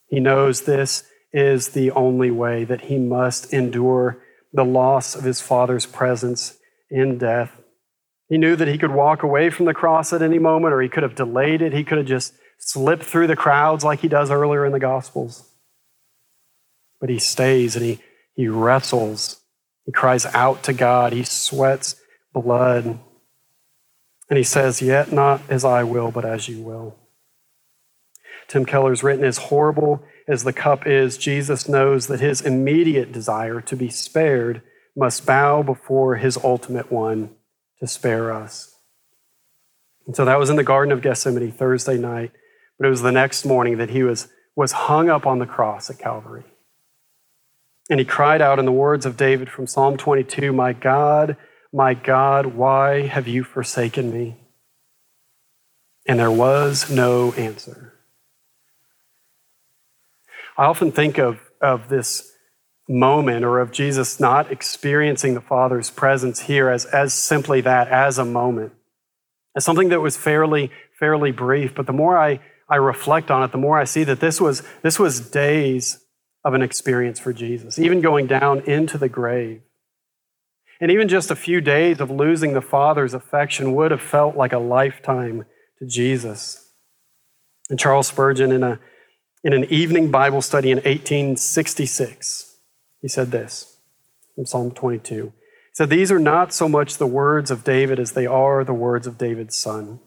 He 0.07 0.19
knows 0.19 0.61
this 0.61 1.03
is 1.31 1.69
the 1.69 1.91
only 1.91 2.31
way 2.31 2.63
that 2.63 2.81
he 2.81 2.97
must 2.97 3.53
endure 3.53 4.23
the 4.53 4.65
loss 4.65 5.15
of 5.15 5.23
his 5.23 5.41
Father's 5.41 5.85
presence 5.85 6.57
in 6.89 7.17
death. 7.17 7.51
He 8.29 8.37
knew 8.37 8.55
that 8.55 8.67
he 8.67 8.77
could 8.77 8.91
walk 8.91 9.23
away 9.23 9.49
from 9.49 9.65
the 9.65 9.73
cross 9.73 10.11
at 10.11 10.21
any 10.21 10.39
moment, 10.39 10.73
or 10.73 10.81
he 10.81 10.89
could 10.89 11.03
have 11.03 11.15
delayed 11.15 11.61
it. 11.61 11.73
He 11.73 11.83
could 11.83 11.97
have 11.97 12.07
just 12.07 12.33
slipped 12.59 13.03
through 13.03 13.27
the 13.27 13.35
crowds 13.35 13.83
like 13.83 13.99
he 13.99 14.07
does 14.07 14.31
earlier 14.31 14.65
in 14.65 14.71
the 14.71 14.79
Gospels. 14.79 15.49
But 16.99 17.09
he 17.09 17.19
stays 17.19 17.75
and 17.75 17.85
he, 17.85 17.99
he 18.35 18.47
wrestles. 18.47 19.41
He 19.85 19.91
cries 19.91 20.25
out 20.27 20.63
to 20.63 20.73
God. 20.73 21.13
He 21.13 21.23
sweats 21.23 21.95
blood. 22.33 22.99
And 24.29 24.37
he 24.37 24.43
says, 24.43 24.81
Yet 24.81 25.11
not 25.11 25.41
as 25.49 25.63
I 25.63 25.83
will, 25.83 26.11
but 26.11 26.25
as 26.25 26.49
you 26.49 26.61
will. 26.61 26.95
Tim 28.47 28.65
Keller's 28.65 29.03
written, 29.03 29.23
As 29.23 29.37
horrible 29.37 30.03
as 30.27 30.43
the 30.43 30.53
cup 30.53 30.85
is, 30.85 31.17
Jesus 31.17 31.69
knows 31.69 32.07
that 32.07 32.19
his 32.19 32.41
immediate 32.41 33.11
desire 33.11 33.61
to 33.61 33.75
be 33.75 33.89
spared 33.89 34.61
must 34.97 35.27
bow 35.27 35.61
before 35.61 36.15
his 36.15 36.37
ultimate 36.43 36.91
one 36.91 37.29
to 37.79 37.87
spare 37.87 38.33
us. 38.33 38.75
And 40.07 40.15
so 40.15 40.25
that 40.25 40.39
was 40.39 40.49
in 40.49 40.55
the 40.55 40.63
Garden 40.63 40.91
of 40.91 41.01
Gethsemane 41.01 41.51
Thursday 41.51 41.97
night, 41.97 42.31
but 42.79 42.87
it 42.87 42.89
was 42.89 43.03
the 43.03 43.11
next 43.11 43.45
morning 43.45 43.77
that 43.77 43.91
he 43.91 44.01
was, 44.01 44.27
was 44.55 44.71
hung 44.71 45.09
up 45.09 45.27
on 45.27 45.37
the 45.37 45.45
cross 45.45 45.91
at 45.91 45.99
Calvary. 45.99 46.45
And 47.89 47.99
he 47.99 48.05
cried 48.05 48.41
out 48.41 48.57
in 48.57 48.65
the 48.65 48.71
words 48.71 49.05
of 49.05 49.15
David 49.15 49.49
from 49.49 49.67
Psalm 49.67 49.97
22 49.97 50.51
My 50.51 50.73
God, 50.73 51.37
my 51.71 51.93
God, 51.93 52.47
why 52.47 53.03
have 53.03 53.27
you 53.27 53.43
forsaken 53.43 54.11
me? 54.11 54.37
And 56.07 56.19
there 56.19 56.31
was 56.31 56.89
no 56.89 57.33
answer. 57.33 57.93
I 60.57 60.65
often 60.65 60.91
think 60.91 61.19
of, 61.19 61.39
of 61.61 61.87
this 61.87 62.31
moment 62.87 63.43
or 63.43 63.59
of 63.59 63.71
Jesus 63.71 64.19
not 64.19 64.51
experiencing 64.51 65.33
the 65.33 65.41
Father's 65.41 65.89
presence 65.89 66.41
here 66.41 66.69
as, 66.69 66.85
as 66.85 67.13
simply 67.13 67.61
that, 67.61 67.89
as 67.89 68.17
a 68.17 68.25
moment, 68.25 68.73
as 69.55 69.65
something 69.65 69.89
that 69.89 70.01
was 70.01 70.15
fairly, 70.15 70.71
fairly 70.99 71.31
brief. 71.31 71.75
But 71.75 71.85
the 71.85 71.93
more 71.93 72.17
I, 72.17 72.39
I 72.69 72.77
reflect 72.77 73.29
on 73.29 73.43
it, 73.43 73.51
the 73.51 73.57
more 73.57 73.77
I 73.77 73.83
see 73.83 74.03
that 74.05 74.19
this 74.19 74.39
was, 74.39 74.63
this 74.83 74.97
was 74.97 75.19
days 75.19 75.99
of 76.43 76.53
an 76.53 76.61
experience 76.61 77.19
for 77.19 77.33
Jesus, 77.33 77.77
even 77.77 77.99
going 77.99 78.27
down 78.27 78.61
into 78.61 78.97
the 78.97 79.09
grave. 79.09 79.61
And 80.79 80.91
even 80.91 81.07
just 81.07 81.31
a 81.31 81.35
few 81.35 81.59
days 81.59 81.99
of 81.99 82.11
losing 82.11 82.53
the 82.53 82.61
Father's 82.61 83.13
affection 83.13 83.73
would 83.73 83.91
have 83.91 84.01
felt 84.01 84.37
like 84.37 84.53
a 84.53 84.59
lifetime 84.59 85.45
to 85.79 85.85
Jesus. 85.85 86.71
And 87.69 87.79
Charles 87.79 88.07
Spurgeon, 88.07 88.51
in, 88.51 88.63
a, 88.63 88.79
in 89.43 89.53
an 89.53 89.65
evening 89.65 90.11
Bible 90.11 90.41
study 90.41 90.71
in 90.71 90.77
1866, 90.77 92.46
he 93.07 93.09
said 93.09 93.31
this 93.31 93.77
from 94.35 94.45
Psalm 94.45 94.71
22. 94.71 95.27
He 95.27 95.31
said, 95.71 95.89
These 95.89 96.11
are 96.11 96.19
not 96.19 96.51
so 96.51 96.67
much 96.67 96.97
the 96.97 97.07
words 97.07 97.49
of 97.49 97.63
David 97.63 98.01
as 98.01 98.11
they 98.11 98.25
are 98.25 98.65
the 98.65 98.73
words 98.73 99.07
of 99.07 99.17
David's 99.17 99.57
son. 99.57 100.01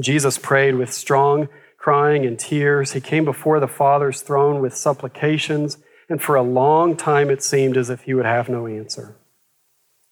Jesus 0.00 0.36
prayed 0.36 0.74
with 0.74 0.92
strong 0.92 1.48
crying 1.76 2.26
and 2.26 2.36
tears. 2.36 2.90
He 2.90 3.00
came 3.00 3.24
before 3.24 3.60
the 3.60 3.68
Father's 3.68 4.20
throne 4.20 4.60
with 4.60 4.76
supplications, 4.76 5.78
and 6.08 6.20
for 6.20 6.34
a 6.34 6.42
long 6.42 6.96
time 6.96 7.30
it 7.30 7.40
seemed 7.40 7.76
as 7.76 7.88
if 7.88 8.00
he 8.00 8.14
would 8.14 8.26
have 8.26 8.48
no 8.48 8.66
answer. 8.66 9.14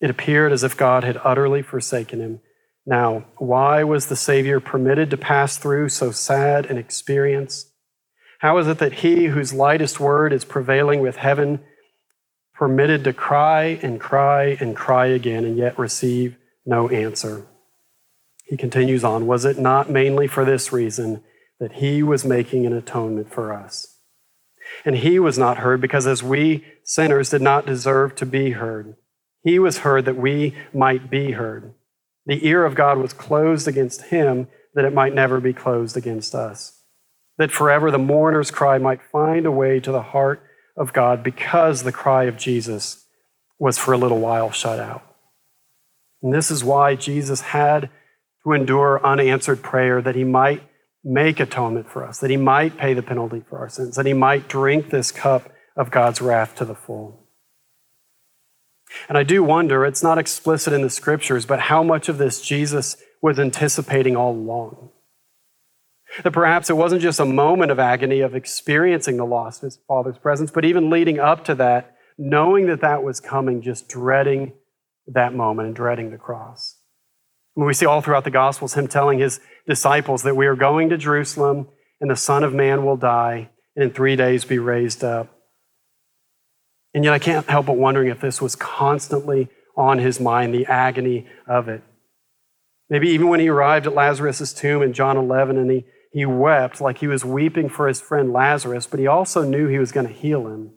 It 0.00 0.08
appeared 0.08 0.52
as 0.52 0.62
if 0.62 0.76
God 0.76 1.02
had 1.02 1.20
utterly 1.24 1.60
forsaken 1.60 2.20
him. 2.20 2.40
Now, 2.86 3.26
why 3.38 3.82
was 3.82 4.06
the 4.06 4.14
Savior 4.14 4.60
permitted 4.60 5.10
to 5.10 5.16
pass 5.16 5.56
through 5.56 5.88
so 5.88 6.12
sad 6.12 6.66
an 6.66 6.78
experience? 6.78 7.66
How 8.38 8.58
is 8.58 8.68
it 8.68 8.78
that 8.78 8.92
he 8.92 9.24
whose 9.24 9.52
lightest 9.52 9.98
word 9.98 10.32
is 10.32 10.44
prevailing 10.44 11.00
with 11.00 11.16
heaven 11.16 11.64
permitted 12.58 13.04
to 13.04 13.12
cry 13.12 13.78
and 13.82 14.00
cry 14.00 14.56
and 14.60 14.74
cry 14.74 15.06
again 15.06 15.44
and 15.44 15.56
yet 15.56 15.78
receive 15.78 16.36
no 16.64 16.88
answer? 16.88 17.46
He 18.44 18.56
continues 18.56 19.04
on 19.04 19.26
Was 19.26 19.44
it 19.44 19.58
not 19.58 19.90
mainly 19.90 20.26
for 20.26 20.44
this 20.44 20.72
reason 20.72 21.22
that 21.58 21.74
he 21.74 22.02
was 22.02 22.24
making 22.24 22.66
an 22.66 22.72
atonement 22.72 23.32
for 23.32 23.52
us? 23.52 23.98
And 24.84 24.96
he 24.96 25.18
was 25.18 25.38
not 25.38 25.58
heard 25.58 25.80
because 25.80 26.06
as 26.06 26.22
we 26.22 26.64
sinners 26.82 27.30
did 27.30 27.42
not 27.42 27.66
deserve 27.66 28.14
to 28.16 28.26
be 28.26 28.52
heard. 28.52 28.96
He 29.42 29.58
was 29.58 29.78
heard 29.78 30.04
that 30.06 30.16
we 30.16 30.54
might 30.72 31.10
be 31.10 31.32
heard. 31.32 31.74
The 32.26 32.46
ear 32.46 32.64
of 32.64 32.74
God 32.74 32.98
was 32.98 33.12
closed 33.12 33.68
against 33.68 34.02
him 34.02 34.48
that 34.74 34.84
it 34.84 34.92
might 34.92 35.14
never 35.14 35.40
be 35.40 35.52
closed 35.52 35.96
against 35.96 36.34
us. 36.34 36.80
That 37.38 37.52
forever 37.52 37.90
the 37.90 37.98
mourner's 37.98 38.50
cry 38.50 38.78
might 38.78 39.02
find 39.02 39.46
a 39.46 39.50
way 39.50 39.78
to 39.80 39.92
the 39.92 40.02
heart 40.02 40.42
of 40.76 40.92
God 40.92 41.22
because 41.22 41.82
the 41.82 41.92
cry 41.92 42.24
of 42.24 42.36
Jesus 42.36 43.04
was 43.58 43.78
for 43.78 43.92
a 43.92 43.98
little 43.98 44.18
while 44.18 44.50
shut 44.50 44.78
out. 44.78 45.02
And 46.22 46.32
this 46.32 46.50
is 46.50 46.64
why 46.64 46.94
Jesus 46.96 47.40
had 47.40 47.90
to 48.44 48.52
endure 48.52 49.04
unanswered 49.04 49.62
prayer 49.62 50.02
that 50.02 50.14
he 50.14 50.24
might 50.24 50.62
make 51.02 51.40
atonement 51.40 51.88
for 51.88 52.04
us, 52.04 52.18
that 52.18 52.30
he 52.30 52.36
might 52.36 52.76
pay 52.76 52.94
the 52.94 53.02
penalty 53.02 53.42
for 53.48 53.58
our 53.58 53.68
sins, 53.68 53.96
that 53.96 54.06
he 54.06 54.12
might 54.12 54.48
drink 54.48 54.90
this 54.90 55.12
cup 55.12 55.50
of 55.76 55.90
God's 55.90 56.20
wrath 56.20 56.54
to 56.56 56.64
the 56.64 56.74
full. 56.74 57.22
And 59.08 59.18
I 59.18 59.22
do 59.22 59.42
wonder, 59.42 59.84
it's 59.84 60.02
not 60.02 60.18
explicit 60.18 60.72
in 60.72 60.82
the 60.82 60.90
scriptures, 60.90 61.46
but 61.46 61.60
how 61.60 61.82
much 61.82 62.08
of 62.08 62.18
this 62.18 62.40
Jesus 62.40 62.96
was 63.22 63.38
anticipating 63.38 64.16
all 64.16 64.32
along. 64.32 64.90
That 66.24 66.32
perhaps 66.32 66.70
it 66.70 66.76
wasn't 66.76 67.02
just 67.02 67.20
a 67.20 67.24
moment 67.24 67.70
of 67.70 67.78
agony 67.78 68.20
of 68.20 68.34
experiencing 68.34 69.16
the 69.16 69.26
loss 69.26 69.58
of 69.58 69.62
his 69.62 69.78
father's 69.88 70.18
presence, 70.18 70.50
but 70.50 70.64
even 70.64 70.90
leading 70.90 71.18
up 71.18 71.44
to 71.44 71.54
that, 71.56 71.96
knowing 72.16 72.66
that 72.66 72.80
that 72.80 73.02
was 73.02 73.20
coming, 73.20 73.62
just 73.62 73.88
dreading 73.88 74.52
that 75.06 75.34
moment 75.34 75.66
and 75.66 75.76
dreading 75.76 76.10
the 76.10 76.16
cross. 76.16 76.76
And 77.56 77.64
we 77.66 77.74
see 77.74 77.86
all 77.86 78.00
throughout 78.00 78.24
the 78.24 78.30
Gospels 78.30 78.74
him 78.74 78.86
telling 78.86 79.18
his 79.18 79.40
disciples 79.66 80.22
that 80.22 80.36
we 80.36 80.46
are 80.46 80.56
going 80.56 80.90
to 80.90 80.96
Jerusalem 80.96 81.68
and 82.00 82.10
the 82.10 82.16
Son 82.16 82.44
of 82.44 82.54
Man 82.54 82.84
will 82.84 82.96
die 82.96 83.50
and 83.74 83.84
in 83.84 83.90
three 83.90 84.16
days 84.16 84.44
be 84.44 84.58
raised 84.58 85.02
up. 85.02 85.32
And 86.94 87.04
yet 87.04 87.12
I 87.12 87.18
can't 87.18 87.46
help 87.46 87.66
but 87.66 87.76
wondering 87.76 88.08
if 88.08 88.20
this 88.20 88.40
was 88.40 88.56
constantly 88.56 89.48
on 89.76 89.98
his 89.98 90.18
mind, 90.18 90.54
the 90.54 90.66
agony 90.66 91.26
of 91.46 91.68
it. 91.68 91.82
Maybe 92.88 93.10
even 93.10 93.28
when 93.28 93.40
he 93.40 93.48
arrived 93.48 93.86
at 93.86 93.94
Lazarus' 93.94 94.52
tomb 94.52 94.82
in 94.82 94.92
John 94.92 95.16
11 95.16 95.58
and 95.58 95.70
he, 95.70 95.84
he 96.16 96.24
wept 96.24 96.80
like 96.80 96.96
he 96.96 97.06
was 97.06 97.26
weeping 97.26 97.68
for 97.68 97.86
his 97.86 98.00
friend 98.00 98.32
Lazarus, 98.32 98.86
but 98.86 98.98
he 98.98 99.06
also 99.06 99.44
knew 99.44 99.68
he 99.68 99.78
was 99.78 99.92
going 99.92 100.06
to 100.06 100.12
heal 100.12 100.46
him. 100.46 100.70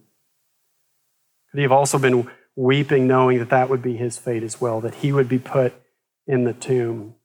Could 1.50 1.60
he 1.60 1.62
have 1.62 1.72
also 1.72 1.98
been 1.98 2.30
weeping 2.58 3.08
knowing 3.08 3.40
that 3.40 3.50
that 3.50 3.70
would 3.70 3.82
be 3.82 3.96
his 3.96 4.18
fate 4.18 4.44
as 4.44 4.60
well, 4.60 4.82
that 4.82 4.96
he 4.96 5.14
would 5.14 5.30
be 5.30 5.40
put 5.40 5.72
in 6.28 6.44
the 6.44 6.52
tomb? 6.52 7.16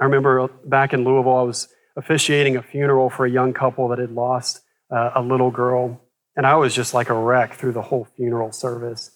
I 0.00 0.04
remember 0.04 0.46
back 0.64 0.92
in 0.92 1.02
Louisville, 1.02 1.36
I 1.36 1.42
was 1.42 1.66
officiating 1.96 2.54
a 2.54 2.62
funeral 2.62 3.10
for 3.10 3.26
a 3.26 3.30
young 3.30 3.52
couple 3.52 3.88
that 3.88 3.98
had 3.98 4.12
lost 4.12 4.60
uh, 4.92 5.10
a 5.16 5.20
little 5.20 5.50
girl. 5.50 6.02
And 6.36 6.46
I 6.46 6.54
was 6.54 6.72
just 6.72 6.94
like 6.94 7.10
a 7.10 7.18
wreck 7.18 7.54
through 7.54 7.72
the 7.72 7.82
whole 7.82 8.06
funeral 8.16 8.52
service. 8.52 9.10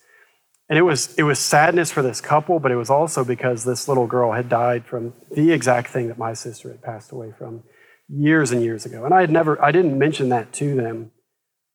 And 0.69 0.77
it 0.77 0.83
was, 0.83 1.15
it 1.15 1.23
was 1.23 1.39
sadness 1.39 1.93
for 1.93 2.03
this 2.03 2.21
couple, 2.21 2.59
but 2.59 2.73
it 2.73 2.77
was 2.77 2.91
also 2.91 3.25
because 3.25 3.63
this 3.63 3.87
little 3.87 4.09
girl 4.09 4.33
had 4.33 4.49
died 4.49 4.87
from 4.87 5.15
the 5.31 5.53
exact 5.53 5.91
thing 5.91 6.09
that 6.09 6.19
my 6.19 6.35
sister 6.35 6.71
had 6.71 6.83
passed 6.83 7.13
away 7.13 7.33
from 7.39 7.63
years 8.09 8.51
and 8.51 8.63
years 8.63 8.87
ago. 8.87 9.05
And 9.05 9.15
I 9.15 9.21
had 9.21 9.31
never, 9.31 9.63
I 9.63 9.73
didn't 9.73 9.99
mention 9.99 10.29
that 10.31 10.53
to 10.55 10.75
them, 10.75 11.11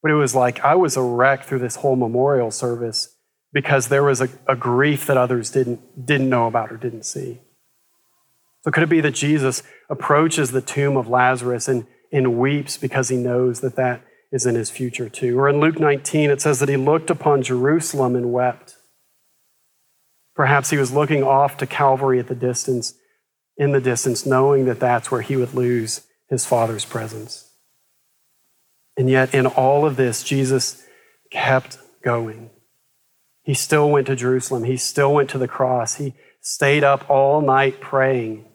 but 0.02 0.12
it 0.12 0.16
was 0.16 0.36
like 0.36 0.60
I 0.62 0.76
was 0.76 0.98
a 0.98 1.02
wreck 1.02 1.44
through 1.44 1.60
this 1.60 1.78
whole 1.78 1.96
memorial 1.96 2.52
service 2.52 3.16
because 3.52 3.88
there 3.88 4.04
was 4.04 4.22
a, 4.22 4.30
a 4.48 4.56
grief 4.56 5.06
that 5.06 5.18
others 5.18 5.52
didn't, 5.52 6.06
didn't 6.06 6.30
know 6.30 6.48
about 6.48 6.72
or 6.72 6.78
didn't 6.78 7.04
see. 7.04 7.40
So 8.62 8.72
could 8.72 8.84
it 8.84 8.90
be 8.90 9.02
that 9.02 9.12
Jesus 9.12 9.62
approaches 9.90 10.52
the 10.52 10.62
tomb 10.62 10.98
of 10.98 11.08
Lazarus 11.08 11.68
and, 11.68 11.86
and 12.12 12.40
weeps 12.40 12.78
because 12.78 13.10
he 13.10 13.18
knows 13.18 13.60
that 13.60 13.76
that 13.76 14.04
is 14.34 14.48
in 14.48 14.56
his 14.56 14.72
future 14.72 15.08
too. 15.08 15.40
Or 15.40 15.48
in 15.48 15.60
Luke 15.60 15.80
19, 15.80 16.32
it 16.32 16.42
says 16.42 16.60
that 16.60 16.68
he 16.68 16.76
looked 16.76 17.12
upon 17.12 17.44
Jerusalem 17.44 18.16
and 18.16 18.34
wept. 18.34 18.76
Perhaps 20.36 20.72
he 20.72 20.78
was 20.78 20.92
looking 20.92 21.24
off 21.24 21.56
to 21.58 21.68
Calvary 21.68 22.20
at 22.20 22.28
the 22.28 22.36
distance, 22.36 22.96
in 23.58 23.72
the 23.72 23.80
distance, 23.80 24.26
knowing 24.26 24.66
that 24.66 24.80
that's 24.80 25.12
where 25.12 25.22
he 25.22 25.38
would 25.38 25.54
lose 25.54 26.02
his 26.30 26.46
Father's 26.46 26.86
presence. 26.86 27.50
And 28.98 29.10
yet, 29.10 29.34
in 29.34 29.46
all 29.46 29.86
of 29.86 29.96
this, 29.96 30.24
Jesus 30.24 30.86
kept 31.32 31.78
going. 32.04 32.50
He 33.44 33.54
still 33.54 33.90
went 33.90 34.08
to 34.08 34.16
Jerusalem. 34.16 34.64
He 34.64 34.78
still 34.78 35.14
went 35.14 35.30
to 35.32 35.38
the 35.38 35.48
cross. 35.48 35.96
He 35.96 36.14
stayed 36.42 36.84
up 36.84 37.10
all 37.10 37.42
night 37.42 37.82
praying 37.82 38.46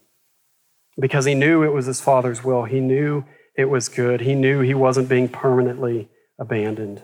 because 0.98 1.24
he 1.24 1.34
knew 1.34 1.62
it 1.62 1.72
was 1.72 1.86
his 1.86 2.00
father's 2.00 2.44
will. 2.44 2.64
He 2.64 2.80
knew 2.80 3.24
it 3.56 3.66
was 3.66 3.88
good. 3.88 4.20
He 4.20 4.34
knew 4.34 4.60
he 4.60 4.74
wasn't 4.74 5.08
being 5.08 5.28
permanently 5.28 6.08
abandoned. 6.38 7.02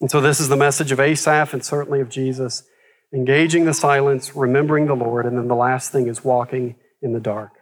And 0.00 0.10
so, 0.10 0.20
this 0.20 0.40
is 0.40 0.48
the 0.48 0.56
message 0.56 0.92
of 0.92 1.00
Asaph 1.00 1.52
and 1.52 1.64
certainly 1.64 2.00
of 2.00 2.08
Jesus 2.08 2.64
engaging 3.12 3.64
the 3.64 3.74
silence, 3.74 4.36
remembering 4.36 4.86
the 4.86 4.94
Lord, 4.94 5.26
and 5.26 5.36
then 5.36 5.48
the 5.48 5.56
last 5.56 5.92
thing 5.92 6.08
is 6.08 6.24
walking 6.24 6.76
in 7.00 7.12
the 7.12 7.20
dark. 7.20 7.52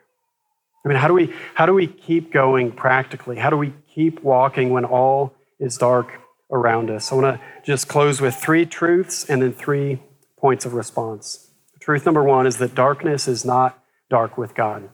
I 0.87 0.89
mean, 0.89 0.99
how 0.99 1.09
do 1.09 1.15
we, 1.15 1.35
how 1.55 1.67
do 1.67 1.75
we 1.75 1.89
keep 1.89 2.33
going 2.33 2.71
practically? 2.71 3.37
How 3.37 3.51
do 3.51 3.57
we 3.57 3.75
keep 3.93 4.23
walking 4.23 4.71
when 4.71 4.85
all 4.85 5.35
is 5.59 5.77
dark 5.77 6.13
around 6.49 6.91
us? 6.91 7.11
I 7.11 7.17
want 7.17 7.41
to 7.41 7.45
just 7.65 7.89
close 7.89 8.21
with 8.21 8.37
three 8.37 8.65
truths 8.65 9.29
and 9.29 9.43
then 9.43 9.53
three 9.53 10.01
points 10.39 10.65
of 10.65 10.75
response. 10.75 11.51
Truth 11.81 12.07
number 12.07 12.23
one 12.23 12.47
is 12.47 12.59
that 12.59 12.77
darkness 12.77 13.27
is 13.27 13.45
not 13.45 13.83
dark 14.11 14.39
with 14.39 14.55
God. 14.55 14.89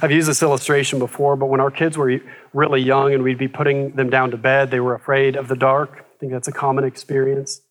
I've 0.00 0.12
used 0.12 0.28
this 0.28 0.44
illustration 0.44 1.00
before, 1.00 1.34
but 1.34 1.46
when 1.46 1.58
our 1.58 1.72
kids 1.72 1.98
were 1.98 2.20
really 2.52 2.80
young 2.80 3.12
and 3.12 3.24
we'd 3.24 3.36
be 3.36 3.48
putting 3.48 3.96
them 3.96 4.10
down 4.10 4.30
to 4.30 4.36
bed, 4.36 4.70
they 4.70 4.78
were 4.78 4.94
afraid 4.94 5.34
of 5.34 5.48
the 5.48 5.56
dark. 5.56 6.06
I 6.14 6.18
think 6.20 6.30
that's 6.30 6.46
a 6.46 6.52
common 6.52 6.84
experience. 6.84 7.62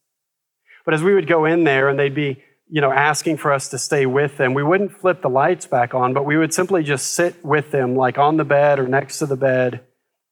But 0.84 0.94
as 0.94 1.02
we 1.02 1.13
would 1.13 1.28
go 1.28 1.46
in 1.46 1.63
there 1.63 1.88
and 1.88 1.98
they'd 1.98 2.13
be, 2.13 2.44
you 2.70 2.82
know, 2.82 2.92
asking 2.92 3.38
for 3.38 3.52
us 3.52 3.70
to 3.70 3.78
stay 3.78 4.06
with 4.06 4.38
them, 4.38 4.54
we 4.54 4.64
wouldn't 4.64 4.92
flip 4.92 5.22
the 5.22 5.30
lights 5.30 5.66
back 5.66 5.94
on, 5.94 6.14
but 6.14 6.26
we 6.26 6.38
would 6.38 6.54
simply 6.54 6.84
just 6.84 7.14
sit 7.14 7.44
with 7.44 7.72
them, 7.72 7.96
like 7.96 8.18
on 8.18 8.38
the 8.38 8.44
bed 8.46 8.80
or 8.80 8.88
next 8.88 9.20
to 9.20 9.26
the 9.26 9.38
bed, 9.38 9.82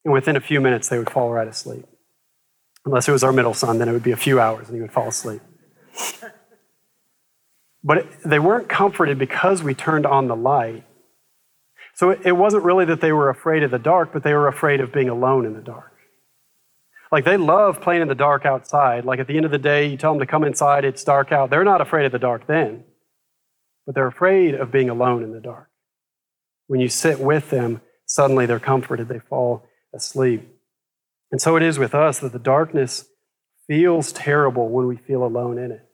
and 0.04 0.14
within 0.14 0.36
a 0.36 0.42
few 0.42 0.60
minutes 0.60 0.90
they 0.90 0.98
would 0.98 1.10
fall 1.10 1.32
right 1.32 1.48
asleep. 1.48 1.86
Unless 2.86 3.08
it 3.08 3.12
was 3.12 3.24
our 3.24 3.32
middle 3.32 3.54
son, 3.54 3.80
then 3.80 3.90
it 3.90 3.94
would 3.94 4.04
be 4.04 4.12
a 4.12 4.18
few 4.18 4.40
hours 4.40 4.68
and 4.68 4.76
he 4.76 4.82
would 4.82 4.92
fall 4.92 5.08
asleep. 5.08 5.42
but 7.84 8.08
they 8.24 8.40
weren't 8.40 8.70
comforted 8.70 9.18
because 9.18 9.64
we 9.64 9.74
turned 9.74 10.06
on 10.06 10.28
the 10.28 10.36
light 10.36 10.84
so 11.96 12.12
it 12.12 12.34
wasn't 12.34 12.64
really 12.64 12.84
that 12.86 13.00
they 13.00 13.14
were 13.14 13.30
afraid 13.30 13.64
of 13.64 13.72
the 13.72 13.80
dark, 13.80 14.12
but 14.12 14.22
they 14.22 14.34
were 14.34 14.50
afraid 14.50 14.82
of 14.82 14.92
being 14.92 15.08
alone 15.08 15.46
in 15.46 15.54
the 15.54 15.62
dark. 15.62 15.94
Like 17.12 17.26
they 17.26 17.38
love 17.38 17.82
playing 17.82 18.02
in 18.02 18.08
the 18.08 18.16
dark 18.16 18.46
outside. 18.46 19.06
Like 19.06 19.20
at 19.20 19.28
the 19.28 19.38
end 19.38 19.46
of 19.46 19.52
the 19.52 19.58
day, 19.58 19.88
you 19.88 19.98
tell 19.98 20.12
them 20.12 20.20
to 20.20 20.26
come 20.26 20.44
inside, 20.44 20.86
it's 20.86 21.04
dark 21.04 21.32
out. 21.32 21.50
They're 21.50 21.64
not 21.64 21.82
afraid 21.82 22.06
of 22.06 22.12
the 22.12 22.20
dark 22.20 22.48
then, 22.48 22.84
but 23.86 23.96
they're 23.96 24.08
afraid 24.08 24.56
of 24.56 24.72
being 24.72 24.90
alone 24.90 25.24
in 25.24 25.32
the 25.32 25.40
dark. 25.40 25.70
When 26.68 26.80
you 26.80 26.90
sit 26.90 27.20
with 27.20 27.50
them, 27.52 27.82
suddenly 28.06 28.46
they're 28.46 28.60
comforted, 28.60 29.08
they 29.08 29.20
fall 29.20 29.68
asleep. 29.94 30.50
And 31.32 31.42
so 31.42 31.56
it 31.56 31.64
is 31.64 31.78
with 31.80 31.94
us 31.94 32.20
that 32.20 32.34
the 32.34 32.40
darkness 32.40 33.06
feels 33.68 34.12
terrible 34.12 34.70
when 34.70 34.88
we 34.88 34.98
feel 34.98 35.24
alone 35.24 35.58
in 35.58 35.72
it. 35.72 35.88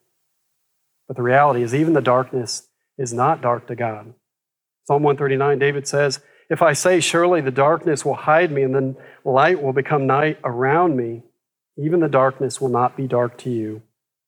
But 1.08 1.18
the 1.18 1.24
reality 1.24 1.62
is, 1.62 1.76
even 1.76 1.94
the 1.94 2.02
darkness 2.02 2.68
is 2.98 3.14
not 3.14 3.42
dark 3.42 3.68
to 3.68 3.76
God. 3.76 4.14
Psalm 4.86 5.04
139, 5.04 5.60
David 5.60 5.88
says, 5.88 6.22
If 6.52 6.62
I 6.62 6.74
say, 6.74 7.00
Surely 7.00 7.40
the 7.40 7.50
darkness 7.50 8.04
will 8.04 8.14
hide 8.14 8.52
me, 8.52 8.62
and 8.62 8.76
then 8.76 8.98
light 9.24 9.64
will 9.64 9.72
become 9.72 10.06
night 10.06 10.38
around 10.44 10.98
me, 10.98 11.24
even 11.78 12.02
the 12.02 12.10
darkness 12.10 12.60
will 12.60 12.70
not 12.70 12.98
be 12.98 13.08
dark 13.08 13.38
to 13.40 13.50
you. 13.50 13.82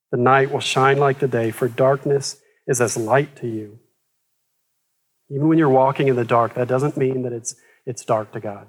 The 0.09 0.17
night 0.17 0.49
will 0.49 0.61
shine 0.61 0.97
like 0.99 1.19
the 1.19 1.27
day, 1.27 1.51
for 1.51 1.67
darkness 1.67 2.37
is 2.65 2.79
as 2.79 2.95
light 2.95 3.35
to 3.37 3.47
you. 3.47 3.77
Even 5.29 5.49
when 5.49 5.57
you're 5.57 5.67
walking 5.67 6.07
in 6.07 6.15
the 6.15 6.23
dark, 6.23 6.53
that 6.53 6.69
doesn't 6.69 6.95
mean 6.95 7.23
that 7.23 7.33
it's, 7.33 7.55
it's 7.85 8.05
dark 8.05 8.31
to 8.31 8.39
God. 8.39 8.67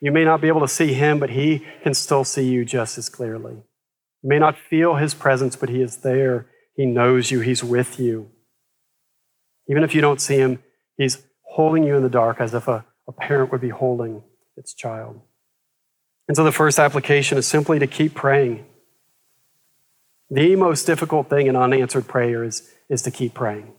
You 0.00 0.10
may 0.10 0.24
not 0.24 0.40
be 0.40 0.48
able 0.48 0.62
to 0.62 0.68
see 0.68 0.94
Him, 0.94 1.18
but 1.18 1.30
He 1.30 1.66
can 1.82 1.92
still 1.92 2.24
see 2.24 2.48
you 2.48 2.64
just 2.64 2.96
as 2.96 3.10
clearly. 3.10 3.56
You 4.22 4.28
may 4.28 4.38
not 4.38 4.56
feel 4.56 4.94
His 4.94 5.12
presence, 5.12 5.54
but 5.54 5.68
He 5.68 5.82
is 5.82 5.98
there. 5.98 6.46
He 6.76 6.86
knows 6.86 7.30
you, 7.30 7.40
He's 7.40 7.62
with 7.62 8.00
you. 8.00 8.30
Even 9.68 9.84
if 9.84 9.94
you 9.94 10.00
don't 10.00 10.20
see 10.20 10.36
Him, 10.36 10.62
He's 10.96 11.18
holding 11.54 11.84
you 11.84 11.96
in 11.96 12.02
the 12.02 12.08
dark 12.08 12.40
as 12.40 12.52
if 12.52 12.66
a, 12.66 12.84
a 13.06 13.12
parent 13.12 13.52
would 13.52 13.60
be 13.60 13.68
holding 13.68 14.20
its 14.56 14.74
child. 14.74 15.20
And 16.26 16.36
so 16.36 16.42
the 16.42 16.50
first 16.50 16.80
application 16.80 17.38
is 17.38 17.46
simply 17.46 17.78
to 17.78 17.86
keep 17.86 18.12
praying. 18.12 18.66
The 20.30 20.56
most 20.56 20.84
difficult 20.84 21.30
thing 21.30 21.46
in 21.46 21.54
unanswered 21.54 22.08
prayer 22.08 22.42
is, 22.42 22.68
is 22.88 23.02
to 23.02 23.12
keep 23.12 23.34
praying. 23.34 23.72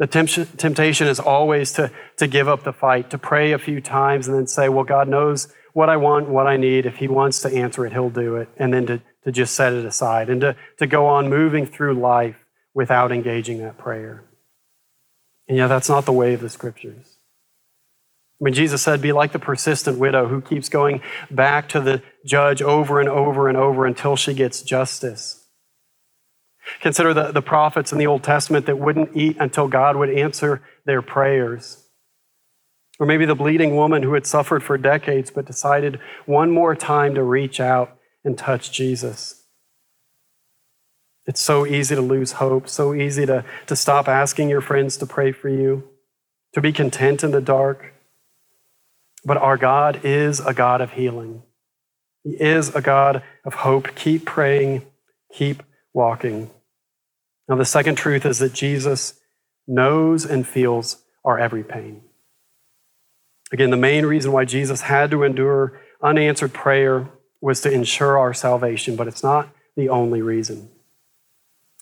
The 0.00 0.08
temptation 0.08 1.06
is 1.06 1.20
always 1.20 1.72
to, 1.74 1.92
to 2.16 2.26
give 2.26 2.48
up 2.48 2.64
the 2.64 2.72
fight, 2.72 3.10
to 3.10 3.18
pray 3.18 3.52
a 3.52 3.58
few 3.58 3.80
times 3.80 4.26
and 4.26 4.36
then 4.36 4.48
say, 4.48 4.68
Well, 4.68 4.84
God 4.84 5.06
knows 5.06 5.52
what 5.72 5.88
I 5.88 5.98
want, 5.98 6.28
what 6.28 6.48
I 6.48 6.56
need. 6.56 6.84
If 6.84 6.96
He 6.96 7.06
wants 7.06 7.42
to 7.42 7.54
answer 7.54 7.86
it, 7.86 7.92
He'll 7.92 8.10
do 8.10 8.36
it. 8.36 8.48
And 8.56 8.74
then 8.74 8.86
to, 8.86 9.02
to 9.22 9.30
just 9.30 9.54
set 9.54 9.72
it 9.72 9.84
aside 9.84 10.30
and 10.30 10.40
to, 10.40 10.56
to 10.78 10.86
go 10.88 11.06
on 11.06 11.28
moving 11.28 11.64
through 11.64 11.94
life 11.94 12.44
without 12.74 13.12
engaging 13.12 13.58
that 13.58 13.78
prayer. 13.78 14.24
And 15.50 15.56
yet, 15.56 15.66
that's 15.66 15.88
not 15.88 16.06
the 16.06 16.12
way 16.12 16.34
of 16.34 16.40
the 16.42 16.48
scriptures. 16.48 17.16
When 18.38 18.52
Jesus 18.52 18.82
said, 18.82 19.02
Be 19.02 19.10
like 19.10 19.32
the 19.32 19.40
persistent 19.40 19.98
widow 19.98 20.28
who 20.28 20.40
keeps 20.40 20.68
going 20.68 21.02
back 21.28 21.68
to 21.70 21.80
the 21.80 22.04
judge 22.24 22.62
over 22.62 23.00
and 23.00 23.08
over 23.08 23.48
and 23.48 23.58
over 23.58 23.84
until 23.84 24.14
she 24.14 24.32
gets 24.32 24.62
justice. 24.62 25.44
Consider 26.80 27.12
the, 27.12 27.32
the 27.32 27.42
prophets 27.42 27.90
in 27.90 27.98
the 27.98 28.06
Old 28.06 28.22
Testament 28.22 28.66
that 28.66 28.78
wouldn't 28.78 29.16
eat 29.16 29.38
until 29.40 29.66
God 29.66 29.96
would 29.96 30.10
answer 30.10 30.62
their 30.86 31.02
prayers. 31.02 31.84
Or 33.00 33.06
maybe 33.06 33.26
the 33.26 33.34
bleeding 33.34 33.74
woman 33.74 34.04
who 34.04 34.14
had 34.14 34.26
suffered 34.26 34.62
for 34.62 34.78
decades 34.78 35.32
but 35.32 35.46
decided 35.46 35.98
one 36.26 36.52
more 36.52 36.76
time 36.76 37.16
to 37.16 37.24
reach 37.24 37.58
out 37.58 37.98
and 38.22 38.38
touch 38.38 38.70
Jesus. 38.70 39.39
It's 41.30 41.40
so 41.40 41.64
easy 41.64 41.94
to 41.94 42.00
lose 42.00 42.32
hope, 42.32 42.68
so 42.68 42.92
easy 42.92 43.24
to, 43.24 43.44
to 43.68 43.76
stop 43.76 44.08
asking 44.08 44.48
your 44.48 44.60
friends 44.60 44.96
to 44.96 45.06
pray 45.06 45.30
for 45.30 45.48
you, 45.48 45.88
to 46.54 46.60
be 46.60 46.72
content 46.72 47.22
in 47.22 47.30
the 47.30 47.40
dark. 47.40 47.94
But 49.24 49.36
our 49.36 49.56
God 49.56 50.00
is 50.02 50.40
a 50.40 50.52
God 50.52 50.80
of 50.80 50.94
healing. 50.94 51.44
He 52.24 52.30
is 52.30 52.74
a 52.74 52.80
God 52.80 53.22
of 53.44 53.54
hope. 53.54 53.94
Keep 53.94 54.24
praying, 54.24 54.84
keep 55.32 55.62
walking. 55.94 56.50
Now, 57.48 57.54
the 57.54 57.64
second 57.64 57.94
truth 57.94 58.26
is 58.26 58.40
that 58.40 58.52
Jesus 58.52 59.14
knows 59.68 60.26
and 60.26 60.44
feels 60.44 61.00
our 61.24 61.38
every 61.38 61.62
pain. 61.62 62.02
Again, 63.52 63.70
the 63.70 63.76
main 63.76 64.04
reason 64.04 64.32
why 64.32 64.46
Jesus 64.46 64.80
had 64.80 65.12
to 65.12 65.22
endure 65.22 65.80
unanswered 66.02 66.52
prayer 66.52 67.08
was 67.40 67.60
to 67.60 67.70
ensure 67.70 68.18
our 68.18 68.34
salvation, 68.34 68.96
but 68.96 69.06
it's 69.06 69.22
not 69.22 69.48
the 69.76 69.88
only 69.88 70.22
reason. 70.22 70.68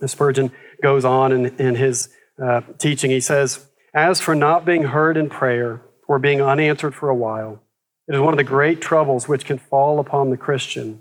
Spurgeon 0.07 0.53
goes 0.83 1.05
on 1.05 1.33
in, 1.33 1.47
in 1.59 1.75
his 1.75 2.09
uh, 2.41 2.61
teaching. 2.79 3.11
He 3.11 3.21
says, 3.21 3.67
As 3.93 4.21
for 4.21 4.35
not 4.35 4.65
being 4.65 4.85
heard 4.85 5.17
in 5.17 5.29
prayer 5.29 5.83
or 6.07 6.19
being 6.19 6.41
unanswered 6.41 6.95
for 6.95 7.09
a 7.09 7.15
while, 7.15 7.61
it 8.07 8.15
is 8.15 8.21
one 8.21 8.33
of 8.33 8.39
the 8.39 8.45
great 8.45 8.81
troubles 8.81 9.27
which 9.27 9.45
can 9.45 9.59
fall 9.59 9.99
upon 9.99 10.31
the 10.31 10.37
Christian. 10.37 11.01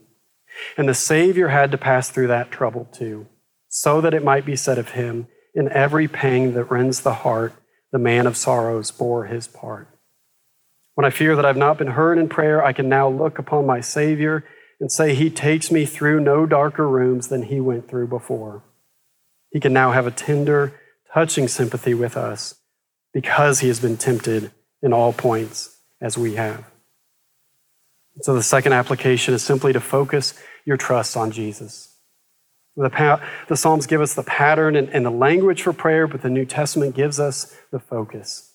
And 0.78 0.90
the 0.90 0.94
Savior 0.94 1.50
had 1.50 1.72
to 1.72 1.78
pass 1.78 2.10
through 2.10 2.28
that 2.28 2.52
trouble 2.52 2.86
too, 2.92 3.28
so 3.70 4.02
that 4.02 4.14
it 4.14 4.24
might 4.24 4.46
be 4.46 4.56
said 4.56 4.78
of 4.78 4.92
him, 4.92 5.28
In 5.54 5.70
every 5.72 6.08
pang 6.08 6.54
that 6.54 6.72
rends 6.72 7.02
the 7.02 7.14
heart, 7.14 7.54
the 7.92 8.00
man 8.00 8.26
of 8.26 8.36
sorrows 8.36 8.92
bore 8.92 9.26
his 9.26 9.48
part. 9.48 9.88
When 10.96 11.06
I 11.06 11.12
fear 11.12 11.36
that 11.36 11.46
I've 11.46 11.58
not 11.58 11.78
been 11.78 11.90
heard 11.90 12.18
in 12.18 12.28
prayer, 12.28 12.66
I 12.66 12.74
can 12.74 12.90
now 12.90 13.08
look 13.08 13.38
upon 13.38 13.68
my 13.68 13.82
Savior 13.82 14.44
and 14.80 14.92
say, 14.92 15.14
He 15.14 15.30
takes 15.30 15.72
me 15.72 15.86
through 15.86 16.20
no 16.20 16.46
darker 16.46 16.88
rooms 16.88 17.28
than 17.28 17.44
He 17.44 17.60
went 17.60 17.88
through 17.88 18.08
before. 18.08 18.64
He 19.52 19.60
can 19.60 19.74
now 19.74 19.92
have 19.92 20.08
a 20.08 20.12
tender, 20.12 20.74
touching 21.14 21.48
sympathy 21.48 21.94
with 21.94 22.18
us 22.18 22.56
because 23.14 23.62
he 23.62 23.68
has 23.68 23.80
been 23.80 23.98
tempted 23.98 24.52
in 24.82 24.94
all 24.94 25.14
points 25.14 25.78
as 26.02 26.18
we 26.18 26.36
have. 26.36 26.66
So, 28.22 28.34
the 28.34 28.44
second 28.44 28.74
application 28.74 29.34
is 29.34 29.44
simply 29.44 29.74
to 29.74 29.80
focus 29.80 30.34
your 30.66 30.78
trust 30.78 31.16
on 31.16 31.32
Jesus. 31.32 31.96
The, 32.76 32.90
pa- 32.90 33.28
the 33.48 33.58
Psalms 33.58 33.88
give 33.88 34.02
us 34.02 34.14
the 34.14 34.24
pattern 34.24 34.76
and, 34.76 34.90
and 34.90 35.06
the 35.06 35.12
language 35.12 35.64
for 35.64 35.74
prayer, 35.74 36.06
but 36.06 36.22
the 36.22 36.30
New 36.30 36.46
Testament 36.46 36.96
gives 36.96 37.20
us 37.20 37.56
the 37.72 37.80
focus. 37.80 38.54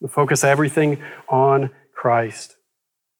The 0.00 0.08
focus 0.08 0.44
everything 0.44 1.02
on 1.28 1.70
Christ. 1.92 2.56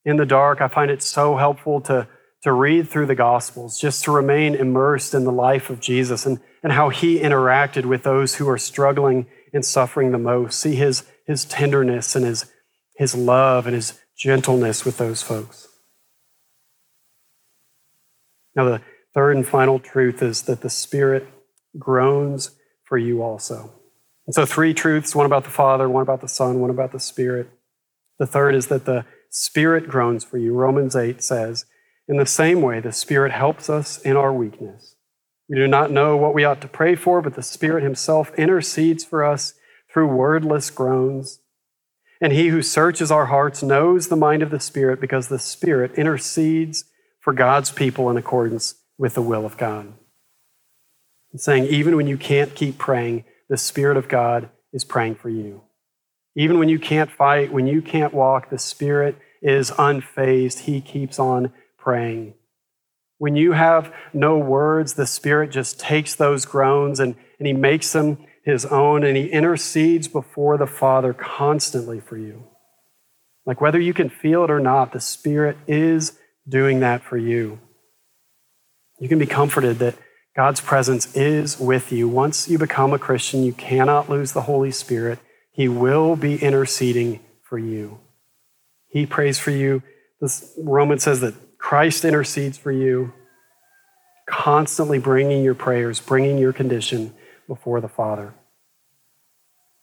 In 0.04 0.16
the 0.16 0.26
dark, 0.26 0.60
I 0.60 0.68
find 0.68 0.90
it 0.90 1.02
so 1.02 1.36
helpful 1.36 1.80
to, 1.82 2.06
to 2.46 2.52
read 2.52 2.88
through 2.88 3.06
the 3.06 3.14
Gospels, 3.16 3.76
just 3.76 4.04
to 4.04 4.12
remain 4.12 4.54
immersed 4.54 5.14
in 5.14 5.24
the 5.24 5.32
life 5.32 5.68
of 5.68 5.80
Jesus 5.80 6.24
and, 6.26 6.38
and 6.62 6.72
how 6.72 6.90
he 6.90 7.18
interacted 7.18 7.86
with 7.86 8.04
those 8.04 8.36
who 8.36 8.48
are 8.48 8.56
struggling 8.56 9.26
and 9.52 9.64
suffering 9.64 10.12
the 10.12 10.18
most. 10.18 10.60
See 10.60 10.76
his, 10.76 11.02
his 11.26 11.44
tenderness 11.44 12.14
and 12.14 12.24
his, 12.24 12.48
his 12.94 13.16
love 13.16 13.66
and 13.66 13.74
his 13.74 13.98
gentleness 14.16 14.84
with 14.84 14.96
those 14.96 15.24
folks. 15.24 15.66
Now, 18.54 18.66
the 18.66 18.80
third 19.12 19.34
and 19.34 19.44
final 19.44 19.80
truth 19.80 20.22
is 20.22 20.42
that 20.42 20.60
the 20.60 20.70
Spirit 20.70 21.26
groans 21.76 22.52
for 22.84 22.96
you 22.96 23.24
also. 23.24 23.72
And 24.24 24.36
so, 24.36 24.46
three 24.46 24.72
truths 24.72 25.16
one 25.16 25.26
about 25.26 25.42
the 25.42 25.50
Father, 25.50 25.88
one 25.88 26.02
about 26.02 26.20
the 26.20 26.28
Son, 26.28 26.60
one 26.60 26.70
about 26.70 26.92
the 26.92 27.00
Spirit. 27.00 27.50
The 28.20 28.26
third 28.26 28.54
is 28.54 28.68
that 28.68 28.84
the 28.84 29.04
Spirit 29.30 29.88
groans 29.88 30.22
for 30.22 30.38
you. 30.38 30.54
Romans 30.54 30.94
8 30.94 31.24
says, 31.24 31.66
In 32.08 32.16
the 32.16 32.26
same 32.26 32.62
way, 32.62 32.80
the 32.80 32.92
Spirit 32.92 33.32
helps 33.32 33.68
us 33.68 33.98
in 34.02 34.16
our 34.16 34.32
weakness 34.32 34.94
We 35.48 35.56
do 35.56 35.66
not 35.66 35.90
know 35.90 36.16
what 36.16 36.34
we 36.34 36.44
ought 36.44 36.60
to 36.60 36.68
pray 36.68 36.94
for, 36.94 37.20
but 37.20 37.34
the 37.34 37.42
Spirit 37.42 37.82
Himself 37.82 38.32
intercedes 38.38 39.04
for 39.04 39.24
us 39.24 39.54
through 39.92 40.08
wordless 40.08 40.70
groans. 40.70 41.40
And 42.20 42.32
He 42.32 42.48
who 42.48 42.62
searches 42.62 43.10
our 43.10 43.26
hearts 43.26 43.62
knows 43.62 44.08
the 44.08 44.16
mind 44.16 44.42
of 44.42 44.50
the 44.50 44.60
Spirit 44.60 45.00
because 45.00 45.28
the 45.28 45.38
Spirit 45.38 45.92
intercedes 45.96 46.84
for 47.20 47.32
God's 47.32 47.72
people 47.72 48.08
in 48.10 48.16
accordance 48.16 48.76
with 48.98 49.14
the 49.14 49.22
will 49.22 49.44
of 49.44 49.56
God. 49.56 49.92
Saying, 51.34 51.66
even 51.66 51.96
when 51.96 52.06
you 52.06 52.16
can't 52.16 52.54
keep 52.54 52.78
praying, 52.78 53.24
the 53.48 53.58
Spirit 53.58 53.96
of 53.98 54.08
God 54.08 54.48
is 54.72 54.84
praying 54.84 55.16
for 55.16 55.28
you. 55.28 55.62
Even 56.34 56.58
when 56.58 56.68
you 56.68 56.78
can't 56.78 57.10
fight, 57.10 57.52
when 57.52 57.66
you 57.66 57.82
can't 57.82 58.14
walk, 58.14 58.48
the 58.48 58.58
Spirit 58.58 59.16
is 59.42 59.70
unfazed. 59.72 60.60
He 60.60 60.80
keeps 60.80 61.18
on 61.18 61.52
praying. 61.86 62.34
When 63.18 63.36
you 63.36 63.52
have 63.52 63.94
no 64.12 64.36
words, 64.38 64.94
the 64.94 65.06
Spirit 65.06 65.52
just 65.52 65.78
takes 65.78 66.16
those 66.16 66.44
groans 66.44 66.98
and, 66.98 67.14
and 67.38 67.46
He 67.46 67.52
makes 67.52 67.92
them 67.92 68.18
His 68.44 68.66
own 68.66 69.04
and 69.04 69.16
He 69.16 69.28
intercedes 69.28 70.08
before 70.08 70.58
the 70.58 70.66
Father 70.66 71.12
constantly 71.12 72.00
for 72.00 72.18
you. 72.18 72.42
Like 73.46 73.60
whether 73.60 73.78
you 73.78 73.94
can 73.94 74.08
feel 74.08 74.42
it 74.42 74.50
or 74.50 74.58
not, 74.58 74.92
the 74.92 75.00
Spirit 75.00 75.56
is 75.68 76.18
doing 76.48 76.80
that 76.80 77.04
for 77.04 77.16
you. 77.16 77.60
You 78.98 79.08
can 79.08 79.20
be 79.20 79.26
comforted 79.26 79.78
that 79.78 79.94
God's 80.34 80.60
presence 80.60 81.14
is 81.14 81.56
with 81.56 81.92
you. 81.92 82.08
Once 82.08 82.48
you 82.48 82.58
become 82.58 82.94
a 82.94 82.98
Christian, 82.98 83.44
you 83.44 83.52
cannot 83.52 84.10
lose 84.10 84.32
the 84.32 84.42
Holy 84.42 84.72
Spirit. 84.72 85.20
He 85.52 85.68
will 85.68 86.16
be 86.16 86.34
interceding 86.42 87.20
for 87.44 87.60
you. 87.60 88.00
He 88.88 89.06
prays 89.06 89.38
for 89.38 89.52
you. 89.52 89.84
This 90.20 90.52
Roman 90.58 90.98
says 90.98 91.20
that 91.20 91.34
Christ 91.66 92.04
intercedes 92.04 92.56
for 92.56 92.70
you, 92.70 93.12
constantly 94.24 95.00
bringing 95.00 95.42
your 95.42 95.56
prayers, 95.56 95.98
bringing 95.98 96.38
your 96.38 96.52
condition 96.52 97.12
before 97.48 97.80
the 97.80 97.88
Father. 97.88 98.34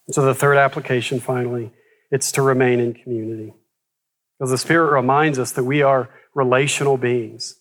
So, 0.09 0.21
the 0.21 0.33
third 0.33 0.55
application, 0.55 1.19
finally, 1.19 1.73
it's 2.09 2.31
to 2.31 2.41
remain 2.41 2.79
in 2.79 2.93
community. 2.93 3.53
Because 4.39 4.51
the 4.51 4.57
Spirit 4.57 4.93
reminds 4.93 5.37
us 5.37 5.51
that 5.51 5.65
we 5.65 5.81
are 5.81 6.09
relational 6.33 6.95
beings. 6.95 7.57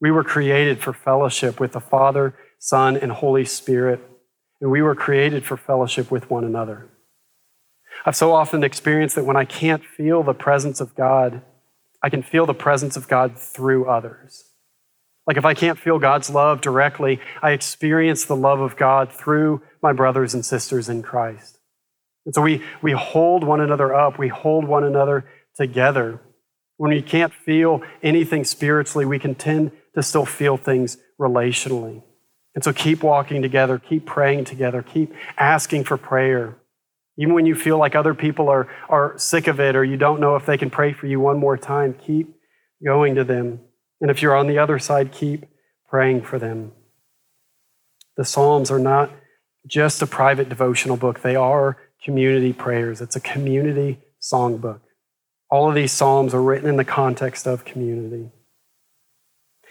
We 0.00 0.12
were 0.12 0.22
created 0.22 0.80
for 0.80 0.92
fellowship 0.92 1.58
with 1.58 1.72
the 1.72 1.80
Father, 1.80 2.36
Son, 2.60 2.96
and 2.96 3.10
Holy 3.10 3.44
Spirit, 3.44 3.98
and 4.60 4.70
we 4.70 4.80
were 4.80 4.94
created 4.94 5.44
for 5.44 5.56
fellowship 5.56 6.08
with 6.08 6.30
one 6.30 6.44
another. 6.44 6.88
I've 8.06 8.14
so 8.14 8.30
often 8.32 8.62
experienced 8.62 9.16
that 9.16 9.26
when 9.26 9.36
I 9.36 9.44
can't 9.44 9.84
feel 9.84 10.22
the 10.22 10.34
presence 10.34 10.80
of 10.80 10.94
God, 10.94 11.42
I 12.04 12.10
can 12.10 12.22
feel 12.22 12.44
the 12.44 12.52
presence 12.52 12.98
of 12.98 13.08
God 13.08 13.38
through 13.38 13.86
others. 13.86 14.44
Like 15.26 15.38
if 15.38 15.46
I 15.46 15.54
can't 15.54 15.78
feel 15.78 15.98
God's 15.98 16.28
love 16.28 16.60
directly, 16.60 17.18
I 17.40 17.52
experience 17.52 18.26
the 18.26 18.36
love 18.36 18.60
of 18.60 18.76
God 18.76 19.10
through 19.10 19.62
my 19.82 19.94
brothers 19.94 20.34
and 20.34 20.44
sisters 20.44 20.90
in 20.90 21.02
Christ. 21.02 21.58
And 22.26 22.34
so 22.34 22.42
we, 22.42 22.62
we 22.82 22.92
hold 22.92 23.42
one 23.42 23.62
another 23.62 23.94
up, 23.94 24.18
we 24.18 24.28
hold 24.28 24.66
one 24.66 24.84
another 24.84 25.24
together. 25.56 26.20
When 26.76 26.90
we 26.90 27.00
can't 27.00 27.32
feel 27.32 27.80
anything 28.02 28.44
spiritually, 28.44 29.06
we 29.06 29.18
can 29.18 29.34
tend 29.34 29.72
to 29.94 30.02
still 30.02 30.26
feel 30.26 30.58
things 30.58 30.98
relationally. 31.18 32.02
And 32.54 32.62
so 32.62 32.74
keep 32.74 33.02
walking 33.02 33.40
together, 33.40 33.78
keep 33.78 34.04
praying 34.04 34.44
together, 34.44 34.82
keep 34.82 35.14
asking 35.38 35.84
for 35.84 35.96
prayer. 35.96 36.58
Even 37.16 37.34
when 37.34 37.46
you 37.46 37.54
feel 37.54 37.78
like 37.78 37.94
other 37.94 38.14
people 38.14 38.48
are, 38.48 38.68
are 38.88 39.16
sick 39.18 39.46
of 39.46 39.60
it 39.60 39.76
or 39.76 39.84
you 39.84 39.96
don't 39.96 40.20
know 40.20 40.36
if 40.36 40.46
they 40.46 40.58
can 40.58 40.70
pray 40.70 40.92
for 40.92 41.06
you 41.06 41.20
one 41.20 41.38
more 41.38 41.56
time, 41.56 41.94
keep 41.94 42.34
going 42.84 43.14
to 43.14 43.24
them. 43.24 43.60
And 44.00 44.10
if 44.10 44.20
you're 44.20 44.36
on 44.36 44.48
the 44.48 44.58
other 44.58 44.78
side, 44.78 45.12
keep 45.12 45.46
praying 45.88 46.22
for 46.22 46.38
them. 46.38 46.72
The 48.16 48.24
Psalms 48.24 48.70
are 48.70 48.78
not 48.78 49.10
just 49.66 50.02
a 50.02 50.06
private 50.06 50.48
devotional 50.48 50.96
book, 50.96 51.22
they 51.22 51.36
are 51.36 51.78
community 52.02 52.52
prayers. 52.52 53.00
It's 53.00 53.16
a 53.16 53.20
community 53.20 54.00
songbook. 54.20 54.80
All 55.50 55.68
of 55.68 55.74
these 55.74 55.92
Psalms 55.92 56.34
are 56.34 56.42
written 56.42 56.68
in 56.68 56.76
the 56.76 56.84
context 56.84 57.46
of 57.46 57.64
community. 57.64 58.30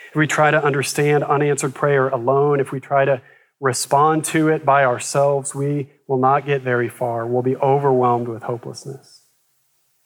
If 0.10 0.16
we 0.16 0.28
try 0.28 0.52
to 0.52 0.64
understand 0.64 1.24
unanswered 1.24 1.76
prayer 1.76 2.08
alone, 2.08 2.60
if 2.60 2.72
we 2.72 2.80
try 2.80 3.06
to 3.06 3.22
respond 3.60 4.26
to 4.26 4.50
it 4.50 4.66
by 4.66 4.84
ourselves, 4.84 5.56
we 5.56 5.90
will 6.08 6.18
not 6.18 6.46
get 6.46 6.62
very 6.62 6.90
far. 6.90 7.26
We'll 7.26 7.42
be 7.42 7.56
overwhelmed 7.56 8.28
with 8.28 8.44
hopelessness. 8.44 9.24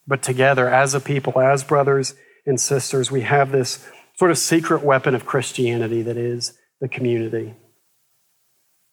But 0.06 0.22
together, 0.22 0.70
as 0.70 0.94
a 0.94 1.00
people, 1.00 1.40
as 1.40 1.64
brothers 1.64 2.16
and 2.46 2.60
sisters, 2.60 3.12
we 3.12 3.22
have 3.22 3.52
this 3.52 3.86
sort 4.16 4.32
of 4.32 4.38
secret 4.38 4.84
weapon 4.84 5.14
of 5.14 5.26
Christianity 5.26 6.02
that 6.02 6.18
is 6.18 6.58
the 6.80 6.88
community. 6.88 7.56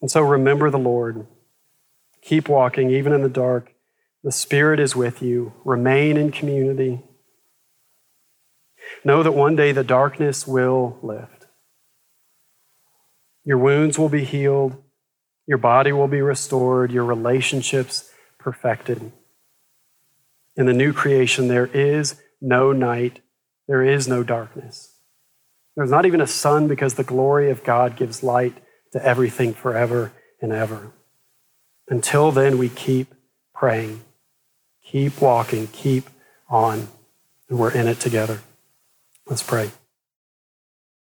And 0.00 0.10
so 0.10 0.20
remember 0.22 0.70
the 0.70 0.78
Lord. 0.78 1.26
Keep 2.22 2.48
walking, 2.48 2.90
even 2.90 3.12
in 3.12 3.22
the 3.22 3.28
dark. 3.28 3.72
The 4.22 4.32
Spirit 4.32 4.80
is 4.80 4.96
with 4.96 5.22
you. 5.22 5.52
Remain 5.64 6.16
in 6.16 6.30
community. 6.30 7.02
Know 9.04 9.22
that 9.22 9.32
one 9.32 9.56
day 9.56 9.72
the 9.72 9.84
darkness 9.84 10.46
will 10.46 10.98
lift. 11.02 11.33
Your 13.44 13.58
wounds 13.58 13.98
will 13.98 14.08
be 14.08 14.24
healed. 14.24 14.82
Your 15.46 15.58
body 15.58 15.92
will 15.92 16.08
be 16.08 16.22
restored. 16.22 16.90
Your 16.90 17.04
relationships 17.04 18.10
perfected. 18.38 19.12
In 20.56 20.66
the 20.66 20.72
new 20.72 20.92
creation, 20.92 21.48
there 21.48 21.66
is 21.66 22.20
no 22.40 22.72
night. 22.72 23.20
There 23.66 23.82
is 23.82 24.06
no 24.08 24.22
darkness. 24.22 24.94
There's 25.76 25.90
not 25.90 26.06
even 26.06 26.20
a 26.20 26.26
sun 26.26 26.68
because 26.68 26.94
the 26.94 27.04
glory 27.04 27.50
of 27.50 27.64
God 27.64 27.96
gives 27.96 28.22
light 28.22 28.54
to 28.92 29.04
everything 29.04 29.52
forever 29.52 30.12
and 30.40 30.52
ever. 30.52 30.92
Until 31.88 32.30
then, 32.30 32.58
we 32.58 32.68
keep 32.68 33.14
praying, 33.52 34.02
keep 34.82 35.20
walking, 35.20 35.66
keep 35.66 36.08
on, 36.48 36.88
and 37.48 37.58
we're 37.58 37.72
in 37.72 37.88
it 37.88 38.00
together. 38.00 38.40
Let's 39.26 39.42
pray. 39.42 39.70